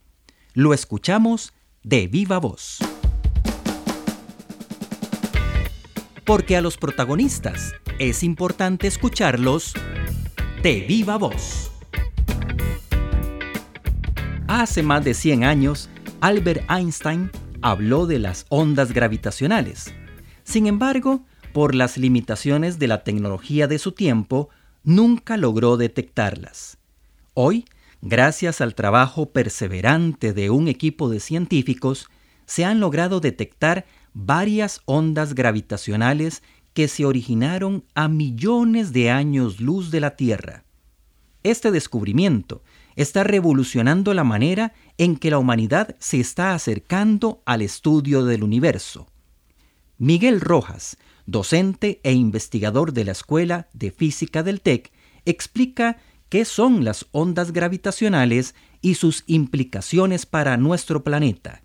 Lo 0.57 0.73
escuchamos 0.73 1.53
de 1.83 2.07
viva 2.07 2.39
voz. 2.39 2.79
Porque 6.25 6.57
a 6.57 6.63
los 6.63 6.79
protagonistas 6.79 7.75
es 7.99 8.23
importante 8.23 8.87
escucharlos 8.87 9.75
de 10.63 10.81
viva 10.81 11.19
voz. 11.19 11.71
Hace 14.49 14.83
más 14.83 15.05
de 15.05 15.13
100 15.13 15.45
años, 15.45 15.91
Albert 16.23 16.65
Einstein 16.71 17.31
habló 17.61 18.07
de 18.07 18.19
las 18.19 18.47
ondas 18.49 18.93
gravitacionales. 18.93 19.93
Sin 20.43 20.67
embargo, 20.67 21.21
por 21.53 21.75
las 21.75 21.99
limitaciones 21.99 22.79
de 22.79 22.89
la 22.89 23.05
tecnología 23.05 23.67
de 23.67 23.79
su 23.79 23.93
tiempo, 23.93 24.49
nunca 24.85 25.37
logró 25.37 25.77
detectarlas. 25.77 26.79
Hoy, 27.35 27.67
gracias 28.03 28.61
al 28.61 28.75
trabajo 28.75 29.31
perseverante 29.33 30.33
de 30.33 30.51
un 30.51 30.69
equipo 30.69 31.09
de 31.09 31.21
científicos, 31.21 32.09
se 32.47 32.65
han 32.65 32.81
logrado 32.81 33.21
detectar 33.21 33.87
varias 34.15 34.81
ondas 34.85 35.35
gravitacionales 35.35 36.43
que 36.73 36.89
se 36.89 37.05
originaron 37.05 37.85
a 37.95 38.09
millones 38.09 38.93
de 38.93 39.11
años 39.11 39.61
luz 39.61 39.91
de 39.91 40.01
la 40.01 40.17
Tierra. 40.17 40.65
Este 41.43 41.71
descubrimiento 41.71 42.63
está 42.97 43.25
revolucionando 43.25 44.15
la 44.15 44.25
manera 44.25 44.73
en 44.99 45.17
que 45.17 45.31
la 45.31 45.39
humanidad 45.39 45.97
se 45.99 46.19
está 46.19 46.55
acercando 46.55 47.43
al 47.47 47.63
estudio 47.63 48.25
del 48.25 48.43
universo. 48.43 49.07
Miguel 49.99 50.41
Rojas, 50.41 50.97
docente 51.25 52.01
e 52.03 52.13
investigador 52.13 52.93
de 52.93 53.05
la 53.05 53.13
Escuela 53.13 53.69
de 53.73 53.91
Física 53.91 54.43
del 54.43 54.61
TEC, 54.61 54.93
explica 55.25 55.99
qué 56.29 56.45
son 56.45 56.85
las 56.85 57.07
ondas 57.13 57.53
gravitacionales 57.53 58.55
y 58.81 58.95
sus 58.95 59.25
implicaciones 59.27 60.27
para 60.27 60.57
nuestro 60.57 61.05
planeta. 61.05 61.63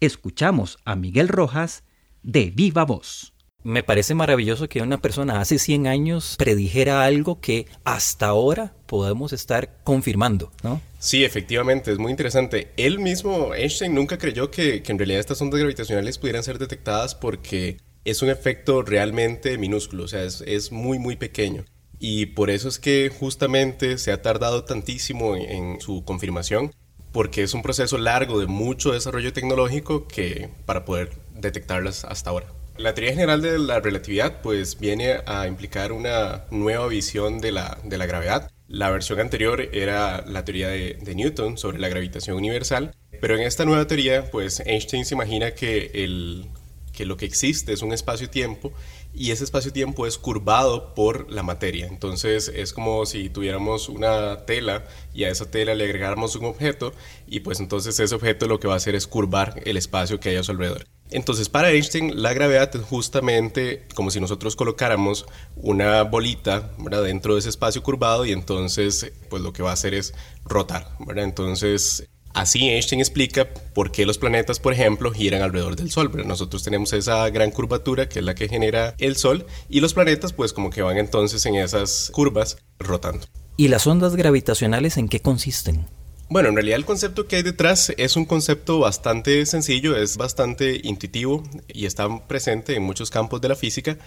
Escuchamos 0.00 0.78
a 0.84 0.96
Miguel 0.96 1.28
Rojas 1.28 1.84
de 2.22 2.50
viva 2.50 2.84
voz. 2.84 3.34
Me 3.64 3.82
parece 3.82 4.14
maravilloso 4.14 4.68
que 4.68 4.82
una 4.82 5.00
persona 5.00 5.40
hace 5.40 5.58
100 5.58 5.86
años 5.86 6.34
predijera 6.36 7.02
algo 7.02 7.40
que 7.40 7.66
hasta 7.84 8.26
ahora 8.26 8.74
podemos 8.84 9.32
estar 9.32 9.78
confirmando, 9.84 10.52
¿no? 10.62 10.82
Sí, 10.98 11.24
efectivamente, 11.24 11.90
es 11.90 11.98
muy 11.98 12.10
interesante. 12.10 12.72
Él 12.76 12.98
mismo, 12.98 13.54
Einstein, 13.54 13.94
nunca 13.94 14.18
creyó 14.18 14.50
que, 14.50 14.82
en 14.86 14.98
realidad 14.98 15.20
estas 15.20 15.40
ondas 15.40 15.60
gravitacionales 15.60 16.18
pudieran 16.18 16.42
ser 16.42 16.58
detectadas 16.58 17.14
porque 17.14 17.78
es 18.04 18.20
un 18.20 18.28
efecto 18.28 18.82
realmente 18.82 19.56
minúsculo, 19.56 20.04
o 20.04 20.08
sea, 20.08 20.24
es, 20.24 20.70
muy, 20.70 20.98
muy 20.98 21.16
pequeño. 21.16 21.64
Y 22.06 22.26
por 22.26 22.50
eso 22.50 22.68
es 22.68 22.78
que 22.78 23.08
justamente 23.08 23.96
se 23.96 24.12
ha 24.12 24.20
tardado 24.20 24.64
tantísimo 24.64 25.36
en 25.36 25.80
su 25.80 26.04
confirmación, 26.04 26.70
porque 27.12 27.42
es 27.42 27.54
un 27.54 27.62
proceso 27.62 27.96
largo 27.96 28.38
de 28.38 28.46
mucho 28.46 28.92
desarrollo 28.92 29.32
tecnológico 29.32 30.06
que 30.06 30.50
para 30.66 30.84
poder 30.84 31.12
detectarlas 31.32 32.04
hasta 32.04 32.28
ahora. 32.28 32.48
La 32.76 32.92
teoría 32.92 33.14
general 33.14 33.40
de 33.40 33.58
la 33.58 33.80
relatividad 33.80 34.42
pues 34.42 34.78
viene 34.78 35.22
a 35.24 35.46
implicar 35.46 35.92
una 35.92 36.44
nueva 36.50 36.88
visión 36.88 37.40
de 37.40 37.52
la, 37.52 37.78
de 37.84 37.96
la 37.96 38.04
gravedad. 38.04 38.50
La 38.68 38.90
versión 38.90 39.18
anterior 39.18 39.62
era 39.72 40.26
la 40.26 40.44
teoría 40.44 40.68
de, 40.68 40.98
de, 41.00 41.14
Newton 41.14 41.56
sobre 41.56 41.78
la 41.78 41.88
gravitación 41.88 42.36
universal, 42.36 42.94
pero 43.18 43.34
en 43.34 43.44
esta 43.44 43.64
nueva 43.64 43.86
teoría 43.86 44.30
pues 44.30 44.60
Einstein 44.60 45.06
se 45.06 45.14
imagina 45.14 45.52
que, 45.52 45.90
el, 45.94 46.48
que 46.92 47.06
lo 47.06 47.16
que 47.16 47.24
existe 47.24 47.72
es 47.72 47.80
un 47.80 47.94
espacio-tiempo 47.94 48.74
y 49.14 49.30
ese 49.30 49.44
espacio-tiempo 49.44 50.06
es 50.06 50.18
curvado 50.18 50.94
por 50.94 51.30
la 51.30 51.42
materia. 51.42 51.86
Entonces 51.86 52.50
es 52.54 52.72
como 52.72 53.06
si 53.06 53.28
tuviéramos 53.30 53.88
una 53.88 54.44
tela 54.44 54.84
y 55.12 55.24
a 55.24 55.30
esa 55.30 55.50
tela 55.50 55.74
le 55.74 55.84
agregáramos 55.84 56.36
un 56.36 56.46
objeto 56.46 56.92
y 57.26 57.40
pues 57.40 57.60
entonces 57.60 57.98
ese 57.98 58.14
objeto 58.14 58.46
lo 58.46 58.58
que 58.58 58.68
va 58.68 58.74
a 58.74 58.78
hacer 58.78 58.94
es 58.94 59.06
curvar 59.06 59.60
el 59.64 59.76
espacio 59.76 60.20
que 60.20 60.30
hay 60.30 60.36
a 60.36 60.42
su 60.42 60.52
alrededor. 60.52 60.86
Entonces, 61.10 61.48
para 61.48 61.70
Einstein, 61.70 62.22
la 62.22 62.32
gravedad 62.32 62.74
es 62.74 62.82
justamente 62.82 63.86
como 63.94 64.10
si 64.10 64.20
nosotros 64.20 64.56
colocáramos 64.56 65.26
una 65.54 66.02
bolita 66.02 66.72
dentro 67.04 67.34
de 67.34 67.40
ese 67.40 67.50
espacio 67.50 67.82
curvado 67.82 68.24
y 68.24 68.32
entonces, 68.32 69.12
pues 69.28 69.42
lo 69.42 69.52
que 69.52 69.62
va 69.62 69.70
a 69.70 69.74
hacer 69.74 69.94
es 69.94 70.14
rotar. 70.44 70.96
Entonces, 71.16 72.08
así 72.34 72.68
Einstein 72.68 73.00
explica 73.00 73.48
por 73.48 73.90
qué 73.90 74.04
los 74.04 74.18
planetas, 74.18 74.60
por 74.60 74.72
ejemplo, 74.72 75.10
giran 75.12 75.42
alrededor 75.42 75.76
del 75.76 75.90
Sol. 75.90 76.10
Nosotros 76.26 76.62
tenemos 76.62 76.92
esa 76.92 77.28
gran 77.30 77.50
curvatura 77.50 78.08
que 78.08 78.18
es 78.18 78.24
la 78.24 78.34
que 78.34 78.48
genera 78.48 78.94
el 78.98 79.16
Sol 79.16 79.46
y 79.68 79.80
los 79.80 79.94
planetas, 79.94 80.32
pues 80.32 80.52
como 80.52 80.70
que 80.70 80.82
van 80.82 80.98
entonces 80.98 81.46
en 81.46 81.54
esas 81.54 82.10
curvas 82.12 82.58
rotando. 82.78 83.26
¿Y 83.56 83.68
las 83.68 83.86
ondas 83.86 84.16
gravitacionales 84.16 84.96
en 84.96 85.08
qué 85.08 85.20
consisten? 85.20 85.86
Bueno, 86.28 86.48
en 86.48 86.56
realidad 86.56 86.76
el 86.76 86.84
concepto 86.84 87.28
que 87.28 87.36
hay 87.36 87.42
detrás 87.42 87.92
es 87.96 88.16
un 88.16 88.24
concepto 88.24 88.80
bastante 88.80 89.44
sencillo, 89.46 89.96
es 89.96 90.16
bastante 90.16 90.80
intuitivo 90.82 91.44
y 91.68 91.86
está 91.86 92.26
presente 92.26 92.74
en 92.74 92.82
muchos 92.82 93.10
campos 93.10 93.40
de 93.40 93.48
la 93.48 93.54
física. 93.54 93.98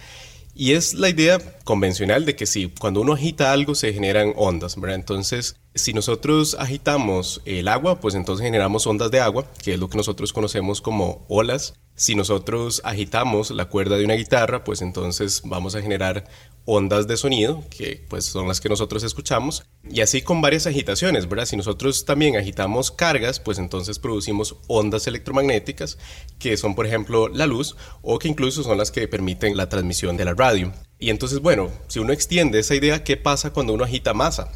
Y 0.54 0.72
es 0.72 0.94
la 0.94 1.08
idea 1.08 1.38
convencional 1.64 2.24
de 2.24 2.34
que 2.34 2.46
si 2.46 2.68
cuando 2.68 3.00
uno 3.00 3.12
agita 3.12 3.52
algo 3.52 3.74
se 3.74 3.92
generan 3.92 4.32
ondas. 4.36 4.76
Entonces, 4.88 5.56
si 5.74 5.92
nosotros 5.92 6.56
agitamos 6.58 7.40
el 7.44 7.68
agua, 7.68 8.00
pues 8.00 8.14
entonces 8.14 8.44
generamos 8.44 8.86
ondas 8.86 9.10
de 9.10 9.20
agua, 9.20 9.46
que 9.62 9.74
es 9.74 9.78
lo 9.80 9.88
que 9.88 9.96
nosotros 9.96 10.32
conocemos 10.32 10.80
como 10.80 11.24
olas. 11.28 11.74
Si 11.98 12.14
nosotros 12.14 12.80
agitamos 12.84 13.50
la 13.50 13.64
cuerda 13.64 13.96
de 13.96 14.04
una 14.04 14.14
guitarra, 14.14 14.62
pues 14.62 14.82
entonces 14.82 15.42
vamos 15.44 15.74
a 15.74 15.82
generar 15.82 16.28
ondas 16.64 17.08
de 17.08 17.16
sonido, 17.16 17.64
que 17.70 18.04
pues 18.08 18.24
son 18.24 18.46
las 18.46 18.60
que 18.60 18.68
nosotros 18.68 19.02
escuchamos, 19.02 19.64
y 19.82 20.00
así 20.00 20.22
con 20.22 20.40
varias 20.40 20.68
agitaciones, 20.68 21.28
¿verdad? 21.28 21.46
Si 21.46 21.56
nosotros 21.56 22.04
también 22.04 22.36
agitamos 22.36 22.92
cargas, 22.92 23.40
pues 23.40 23.58
entonces 23.58 23.98
producimos 23.98 24.54
ondas 24.68 25.08
electromagnéticas, 25.08 25.98
que 26.38 26.56
son 26.56 26.76
por 26.76 26.86
ejemplo 26.86 27.26
la 27.26 27.46
luz, 27.48 27.74
o 28.00 28.20
que 28.20 28.28
incluso 28.28 28.62
son 28.62 28.78
las 28.78 28.92
que 28.92 29.08
permiten 29.08 29.56
la 29.56 29.68
transmisión 29.68 30.16
de 30.16 30.24
la 30.24 30.34
radio. 30.34 30.72
Y 31.00 31.10
entonces, 31.10 31.40
bueno, 31.40 31.68
si 31.88 31.98
uno 31.98 32.12
extiende 32.12 32.60
esa 32.60 32.76
idea, 32.76 33.02
¿qué 33.02 33.16
pasa 33.16 33.52
cuando 33.52 33.72
uno 33.72 33.82
agita 33.82 34.14
masa? 34.14 34.52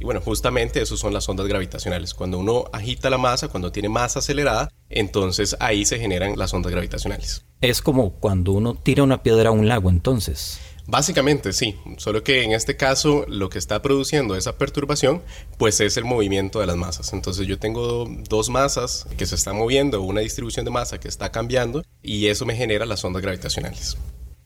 Y 0.00 0.04
bueno, 0.04 0.20
justamente 0.20 0.80
eso 0.80 0.96
son 0.96 1.12
las 1.12 1.28
ondas 1.28 1.46
gravitacionales. 1.46 2.14
Cuando 2.14 2.38
uno 2.38 2.64
agita 2.72 3.10
la 3.10 3.18
masa, 3.18 3.48
cuando 3.48 3.72
tiene 3.72 3.88
masa 3.88 4.20
acelerada, 4.20 4.70
entonces 4.88 5.56
ahí 5.60 5.84
se 5.84 5.98
generan 5.98 6.38
las 6.38 6.54
ondas 6.54 6.72
gravitacionales. 6.72 7.44
Es 7.60 7.82
como 7.82 8.10
cuando 8.10 8.52
uno 8.52 8.74
tira 8.74 9.02
una 9.02 9.22
piedra 9.22 9.48
a 9.48 9.52
un 9.52 9.68
lago, 9.68 9.90
entonces. 9.90 10.60
Básicamente 10.90 11.52
sí, 11.52 11.76
solo 11.98 12.24
que 12.24 12.44
en 12.44 12.52
este 12.52 12.78
caso 12.78 13.26
lo 13.28 13.50
que 13.50 13.58
está 13.58 13.82
produciendo 13.82 14.36
esa 14.36 14.56
perturbación 14.56 15.22
pues 15.58 15.80
es 15.80 15.98
el 15.98 16.06
movimiento 16.06 16.60
de 16.60 16.66
las 16.66 16.76
masas. 16.76 17.12
Entonces 17.12 17.46
yo 17.46 17.58
tengo 17.58 18.08
dos 18.26 18.48
masas 18.48 19.06
que 19.18 19.26
se 19.26 19.34
están 19.34 19.56
moviendo, 19.56 20.00
una 20.00 20.22
distribución 20.22 20.64
de 20.64 20.70
masa 20.70 20.98
que 20.98 21.08
está 21.08 21.30
cambiando 21.30 21.84
y 22.02 22.28
eso 22.28 22.46
me 22.46 22.56
genera 22.56 22.86
las 22.86 23.04
ondas 23.04 23.20
gravitacionales. 23.20 23.98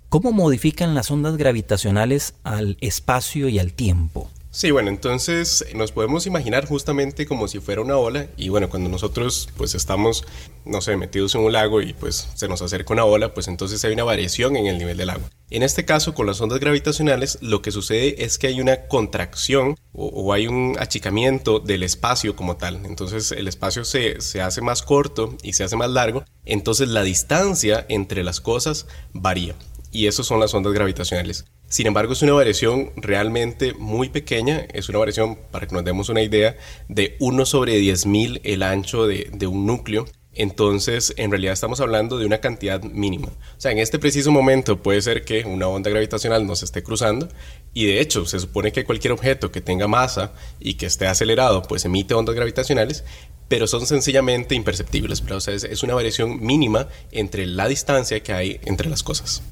¿Cómo 0.09 0.33
modifican 0.33 0.97
las 0.97 1.13
ondas 1.13 1.37
gravitacionales 1.37 2.35
al 2.43 2.77
espacio 2.81 3.49
y 3.49 3.61
al 3.61 3.73
tiempo? 3.73 4.29
Sí, 4.55 4.71
bueno, 4.71 4.91
entonces 4.91 5.65
nos 5.75 5.93
podemos 5.93 6.27
imaginar 6.27 6.67
justamente 6.67 7.25
como 7.25 7.49
si 7.49 7.59
fuera 7.59 7.81
una 7.81 7.97
ola 7.97 8.27
y 8.37 8.51
bueno, 8.51 8.69
cuando 8.69 8.91
nosotros 8.91 9.49
pues 9.57 9.75
estamos, 9.75 10.27
no 10.67 10.83
sé, 10.83 10.95
metidos 10.99 11.35
en 11.35 11.41
un 11.41 11.53
lago 11.55 11.81
y 11.81 11.95
pues 11.95 12.29
se 12.35 12.49
nos 12.49 12.61
acerca 12.61 12.93
una 12.93 13.07
ola, 13.07 13.33
pues 13.33 13.49
entonces 13.49 13.83
hay 13.83 13.95
una 13.95 14.05
variación 14.05 14.57
en 14.57 14.67
el 14.67 14.77
nivel 14.77 14.99
del 14.99 15.09
agua. 15.09 15.31
En 15.49 15.63
este 15.63 15.87
caso, 15.87 16.13
con 16.13 16.27
las 16.27 16.39
ondas 16.43 16.61
gravitacionales, 16.61 17.39
lo 17.41 17.63
que 17.63 17.71
sucede 17.71 18.27
es 18.27 18.37
que 18.37 18.49
hay 18.49 18.61
una 18.61 18.89
contracción 18.89 19.79
o, 19.95 20.35
hay 20.35 20.49
un 20.49 20.77
achicamiento 20.79 21.59
del 21.59 21.83
espacio 21.83 22.37
como 22.37 22.59
tal. 22.59 22.85
Entonces 22.85 23.33
el 23.33 23.49
espacio 23.49 23.87
se, 23.87 24.21
se 24.21 24.43
hace 24.43 24.61
más 24.61 24.83
corto 24.83 25.35
y 25.43 25.55
se 25.55 25.65
hace 25.65 25.77
más 25.77 25.91
largo, 25.91 26.25
entonces 26.45 26.89
la 26.89 27.03
distancia 27.03 27.87
entre 27.89 28.23
las 28.23 28.43
cosas 28.43 28.87
varía 29.15 29.55
y 29.93 30.09
eso 30.09 30.25
son 30.25 30.41
las 30.41 30.53
ondas 30.53 30.73
gravitacionales. 30.73 31.47
Sin 31.73 31.87
embargo, 31.87 32.13
es 32.13 32.21
una 32.21 32.35
variación 32.35 32.93
realmente 32.97 33.73
muy 33.73 34.11
pequeña, 34.11 34.67
es 34.75 34.91
una 34.91 34.99
variación, 34.99 35.39
para 35.51 35.67
que 35.67 35.75
nos 35.75 35.83
demos 35.83 36.11
una 36.11 36.21
idea, 36.21 36.55
de 36.91 37.17
1 37.19 37.47
sobre 37.47 37.81
10.000 37.81 38.43
el 38.45 38.63
ancho 38.63 39.07
de, 39.07 39.47
un 39.47 39.65
núcleo. 39.65 40.05
Entonces, 40.35 41.15
en 41.17 41.31
realidad 41.31 41.55
estamos 41.55 41.81
hablando 41.81 42.19
de 42.19 42.27
una 42.27 42.43
cantidad 42.43 42.83
mínima. 42.83 43.29
O 43.29 43.61
sea, 43.61 43.71
en 43.71 43.79
este 43.79 43.99
preciso 43.99 44.31
momento 44.31 44.83
puede 44.83 45.01
ser 45.01 45.25
que 45.25 45.47
una 45.47 45.67
onda 45.67 45.89
gravitacional 45.89 46.47
nos 46.47 46.63
esté 46.63 46.83
cruzando 46.83 47.31
y 47.73 47.87
de 47.87 48.03
hecho 48.03 48.27
se 48.27 48.39
supone 48.39 48.71
que 48.71 48.85
cualquier 48.85 49.15
objeto 49.15 49.51
que 49.51 49.63
tenga 49.63 49.89
masa 49.89 50.35
y 50.61 50.75
que 50.75 50.85
esté 50.85 51.07
acelerado 51.07 51.63
pues 51.63 51.87
emite 51.87 52.13
ondas 52.13 52.35
gravitacionales, 52.35 53.03
pero 53.49 53.67
son 53.67 53.87
sencillamente 53.87 54.55
imperceptibles. 54.55 55.23
O 55.23 55.41
sea, 55.41 55.55
es 55.55 55.83
una 55.83 55.95
variación 55.95 56.39
mínima 56.45 56.89
entre 57.13 57.47
la 57.47 57.67
distancia 57.67 58.23
que 58.23 58.35
hay 58.35 58.61
entre 58.67 58.91
las 58.91 59.03
cosas. 59.03 59.43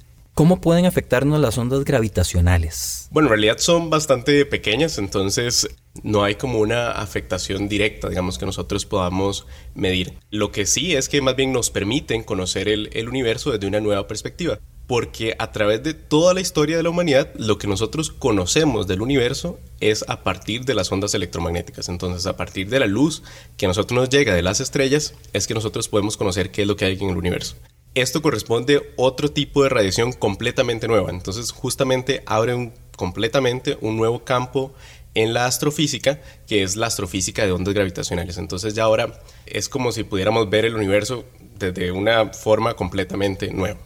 ¿Cómo 0.40 0.62
pueden 0.62 0.86
afectarnos 0.86 1.38
las 1.38 1.58
ondas 1.58 1.84
gravitacionales? 1.84 3.08
Bueno, 3.10 3.26
en 3.26 3.32
realidad 3.32 3.58
son 3.58 3.90
bastante 3.90 4.46
pequeñas, 4.46 4.96
entonces 4.96 5.68
no 6.02 6.24
hay 6.24 6.36
como 6.36 6.60
una 6.60 6.92
afectación 6.92 7.68
directa, 7.68 8.08
digamos, 8.08 8.38
que 8.38 8.46
nosotros 8.46 8.86
podamos 8.86 9.46
medir. 9.74 10.14
Lo 10.30 10.50
que 10.50 10.64
sí 10.64 10.96
es 10.96 11.10
que 11.10 11.20
más 11.20 11.36
bien 11.36 11.52
nos 11.52 11.68
permiten 11.68 12.22
conocer 12.22 12.70
el, 12.70 13.06
universo 13.06 13.52
desde 13.52 13.66
una 13.66 13.80
nueva 13.80 14.08
perspectiva 14.08 14.58
porque 14.86 15.36
a 15.38 15.52
través 15.52 15.82
de 15.82 15.92
toda 15.92 16.32
la 16.32 16.40
historia 16.40 16.78
de 16.78 16.82
la 16.84 16.90
humanidad, 16.90 17.30
lo 17.36 17.58
que 17.58 17.68
nosotros 17.68 18.10
conocemos 18.10 18.86
del 18.86 19.02
universo 19.02 19.60
es 19.78 20.06
a 20.08 20.24
partir 20.24 20.64
de 20.64 20.74
las 20.74 20.90
ondas 20.90 21.14
electromagnéticas. 21.14 21.90
Entonces, 21.90 22.26
a 22.26 22.38
partir 22.38 22.70
de 22.70 22.80
la 22.80 22.86
luz 22.86 23.22
que 23.58 23.66
a 23.66 23.68
nosotros 23.68 23.94
nos 23.94 24.08
llega 24.08 24.34
de 24.34 24.42
las 24.42 24.60
estrellas, 24.60 25.14
es 25.34 25.46
que 25.46 25.54
nosotros 25.54 25.88
podemos 25.88 26.16
conocer 26.16 26.50
qué 26.50 26.62
es 26.62 26.68
lo 26.68 26.76
que 26.76 26.86
hay 26.86 26.98
en 26.98 27.10
el 27.10 27.18
universo. 27.18 27.56
Esto 27.94 28.22
corresponde 28.22 28.76
a 28.76 28.82
otro 28.96 29.32
tipo 29.32 29.62
de 29.64 29.68
radiación 29.68 30.12
completamente 30.12 30.86
nueva. 30.86 31.10
Entonces, 31.10 31.50
justamente 31.50 32.22
abre 32.24 32.72
completamente 32.96 33.78
un 33.80 33.96
nuevo 33.96 34.24
campo 34.24 34.72
en 35.14 35.34
la 35.34 35.46
astrofísica, 35.46 36.20
que 36.46 36.62
es 36.62 36.76
la 36.76 36.86
astrofísica 36.86 37.44
de 37.44 37.52
ondas 37.52 37.74
gravitacionales. 37.74 38.38
Entonces, 38.38 38.74
ya 38.74 38.84
ahora 38.84 39.20
es 39.46 39.68
como 39.68 39.90
si 39.90 40.04
pudiéramos 40.04 40.48
ver 40.48 40.66
el 40.66 40.76
universo 40.76 41.24
desde 41.58 41.90
una 41.90 42.32
forma 42.32 42.74
completamente 42.74 43.50
nueva. 43.50 43.80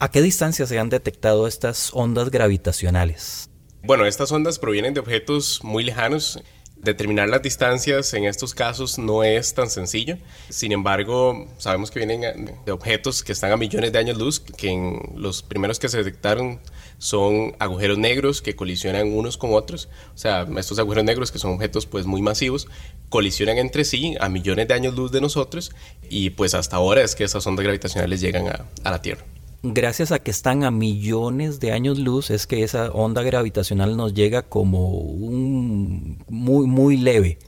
¿A 0.00 0.10
qué 0.10 0.22
distancia 0.22 0.66
se 0.66 0.78
han 0.78 0.90
detectado 0.90 1.46
estas 1.46 1.90
ondas 1.94 2.30
gravitacionales? 2.30 3.48
Bueno, 3.82 4.06
estas 4.06 4.32
ondas 4.32 4.58
provienen 4.58 4.92
de 4.92 5.00
objetos 5.00 5.60
muy 5.62 5.84
lejanos 5.84 6.42
Determinar 6.86 7.28
las 7.28 7.42
distancias 7.42 8.14
en 8.14 8.26
estos 8.26 8.54
casos 8.54 8.96
no 8.96 9.24
es 9.24 9.54
tan 9.54 9.68
sencillo. 9.70 10.18
Sin 10.50 10.70
embargo, 10.70 11.48
sabemos 11.58 11.90
que 11.90 11.98
vienen 11.98 12.54
de 12.64 12.70
objetos 12.70 13.24
que 13.24 13.32
están 13.32 13.50
a 13.50 13.56
millones 13.56 13.90
de 13.90 13.98
años 13.98 14.16
luz, 14.18 14.38
que 14.38 14.96
los 15.16 15.42
primeros 15.42 15.80
que 15.80 15.88
se 15.88 15.98
detectaron 15.98 16.60
son 16.98 17.56
agujeros 17.58 17.98
negros 17.98 18.40
que 18.40 18.54
colisionan 18.54 19.12
unos 19.12 19.36
con 19.36 19.52
otros. 19.52 19.88
O 20.14 20.18
sea, 20.18 20.46
estos 20.56 20.78
agujeros 20.78 21.02
negros 21.02 21.32
que 21.32 21.40
son 21.40 21.54
objetos 21.54 21.86
pues 21.86 22.06
muy 22.06 22.22
masivos, 22.22 22.68
colisionan 23.08 23.58
entre 23.58 23.84
sí 23.84 24.14
a 24.20 24.28
millones 24.28 24.68
de 24.68 24.74
años 24.74 24.94
luz 24.94 25.10
de 25.10 25.20
nosotros 25.20 25.72
y 26.08 26.30
pues 26.30 26.54
hasta 26.54 26.76
ahora 26.76 27.02
es 27.02 27.16
que 27.16 27.24
esas 27.24 27.44
ondas 27.48 27.64
gravitacionales 27.64 28.20
llegan 28.20 28.46
a 28.46 28.90
la 28.92 29.02
Tierra 29.02 29.24
gracias 29.74 30.12
a 30.12 30.18
que 30.18 30.30
están 30.30 30.64
a 30.64 30.70
millones 30.70 31.60
de 31.60 31.72
años 31.72 31.98
luz, 31.98 32.30
es 32.30 32.46
que 32.46 32.62
esa 32.62 32.90
onda 32.90 33.22
gravitacional 33.22 33.96
nos 33.96 34.14
llega 34.14 34.42
como 34.42 34.90
un 34.90 36.24
muy, 36.28 36.66
muy 36.66 36.96
leve. 36.96 37.38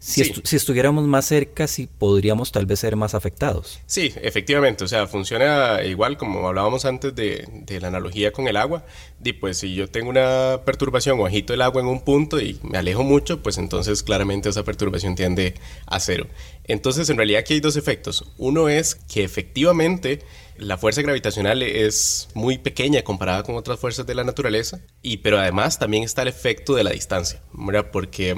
Si, 0.00 0.22
estuviéramos 0.54 1.06
más 1.06 1.26
cerca, 1.26 1.66
sí 1.66 1.88
podríamos 1.98 2.52
tal 2.52 2.66
vez 2.66 2.80
ser 2.80 2.94
más 2.94 3.14
afectados. 3.14 3.80
Sí, 3.86 4.14
efectivamente, 4.22 4.84
o 4.84 4.88
sea, 4.88 5.08
funciona 5.08 5.82
igual 5.82 6.16
como 6.16 6.46
hablábamos 6.46 6.84
antes 6.84 7.14
de, 7.16 7.48
de, 7.52 7.80
la 7.80 7.88
analogía 7.88 8.32
con 8.32 8.46
el 8.46 8.56
agua. 8.56 8.84
Y 9.24 9.32
pues 9.32 9.58
si 9.58 9.74
yo 9.74 9.88
tengo 9.88 10.10
una 10.10 10.60
perturbación 10.64 11.18
o 11.18 11.26
agito 11.26 11.52
el 11.52 11.62
agua 11.62 11.82
en 11.82 11.88
un 11.88 12.00
punto 12.04 12.40
y 12.40 12.60
me 12.62 12.78
alejo 12.78 13.02
mucho, 13.02 13.42
pues 13.42 13.58
entonces 13.58 14.04
claramente 14.04 14.48
esa 14.48 14.62
perturbación 14.62 15.16
tiende 15.16 15.54
a 15.86 15.98
cero. 15.98 16.28
Entonces 16.64 17.10
en 17.10 17.16
realidad 17.16 17.40
aquí 17.40 17.54
hay 17.54 17.60
dos 17.60 17.76
efectos. 17.76 18.24
Uno 18.36 18.68
es 18.68 18.94
que 18.94 19.24
efectivamente 19.24 20.20
la 20.58 20.76
fuerza 20.76 21.02
gravitacional 21.02 21.62
es 21.62 22.28
muy 22.34 22.58
pequeña 22.58 23.02
comparada 23.02 23.42
con 23.42 23.56
otras 23.56 23.78
fuerzas 23.78 24.06
de 24.06 24.14
la 24.14 24.24
naturaleza, 24.24 24.80
y, 25.02 25.18
pero 25.18 25.38
además 25.38 25.78
también 25.78 26.02
está 26.02 26.22
el 26.22 26.28
efecto 26.28 26.74
de 26.74 26.84
la 26.84 26.90
distancia, 26.90 27.42
porque 27.92 28.34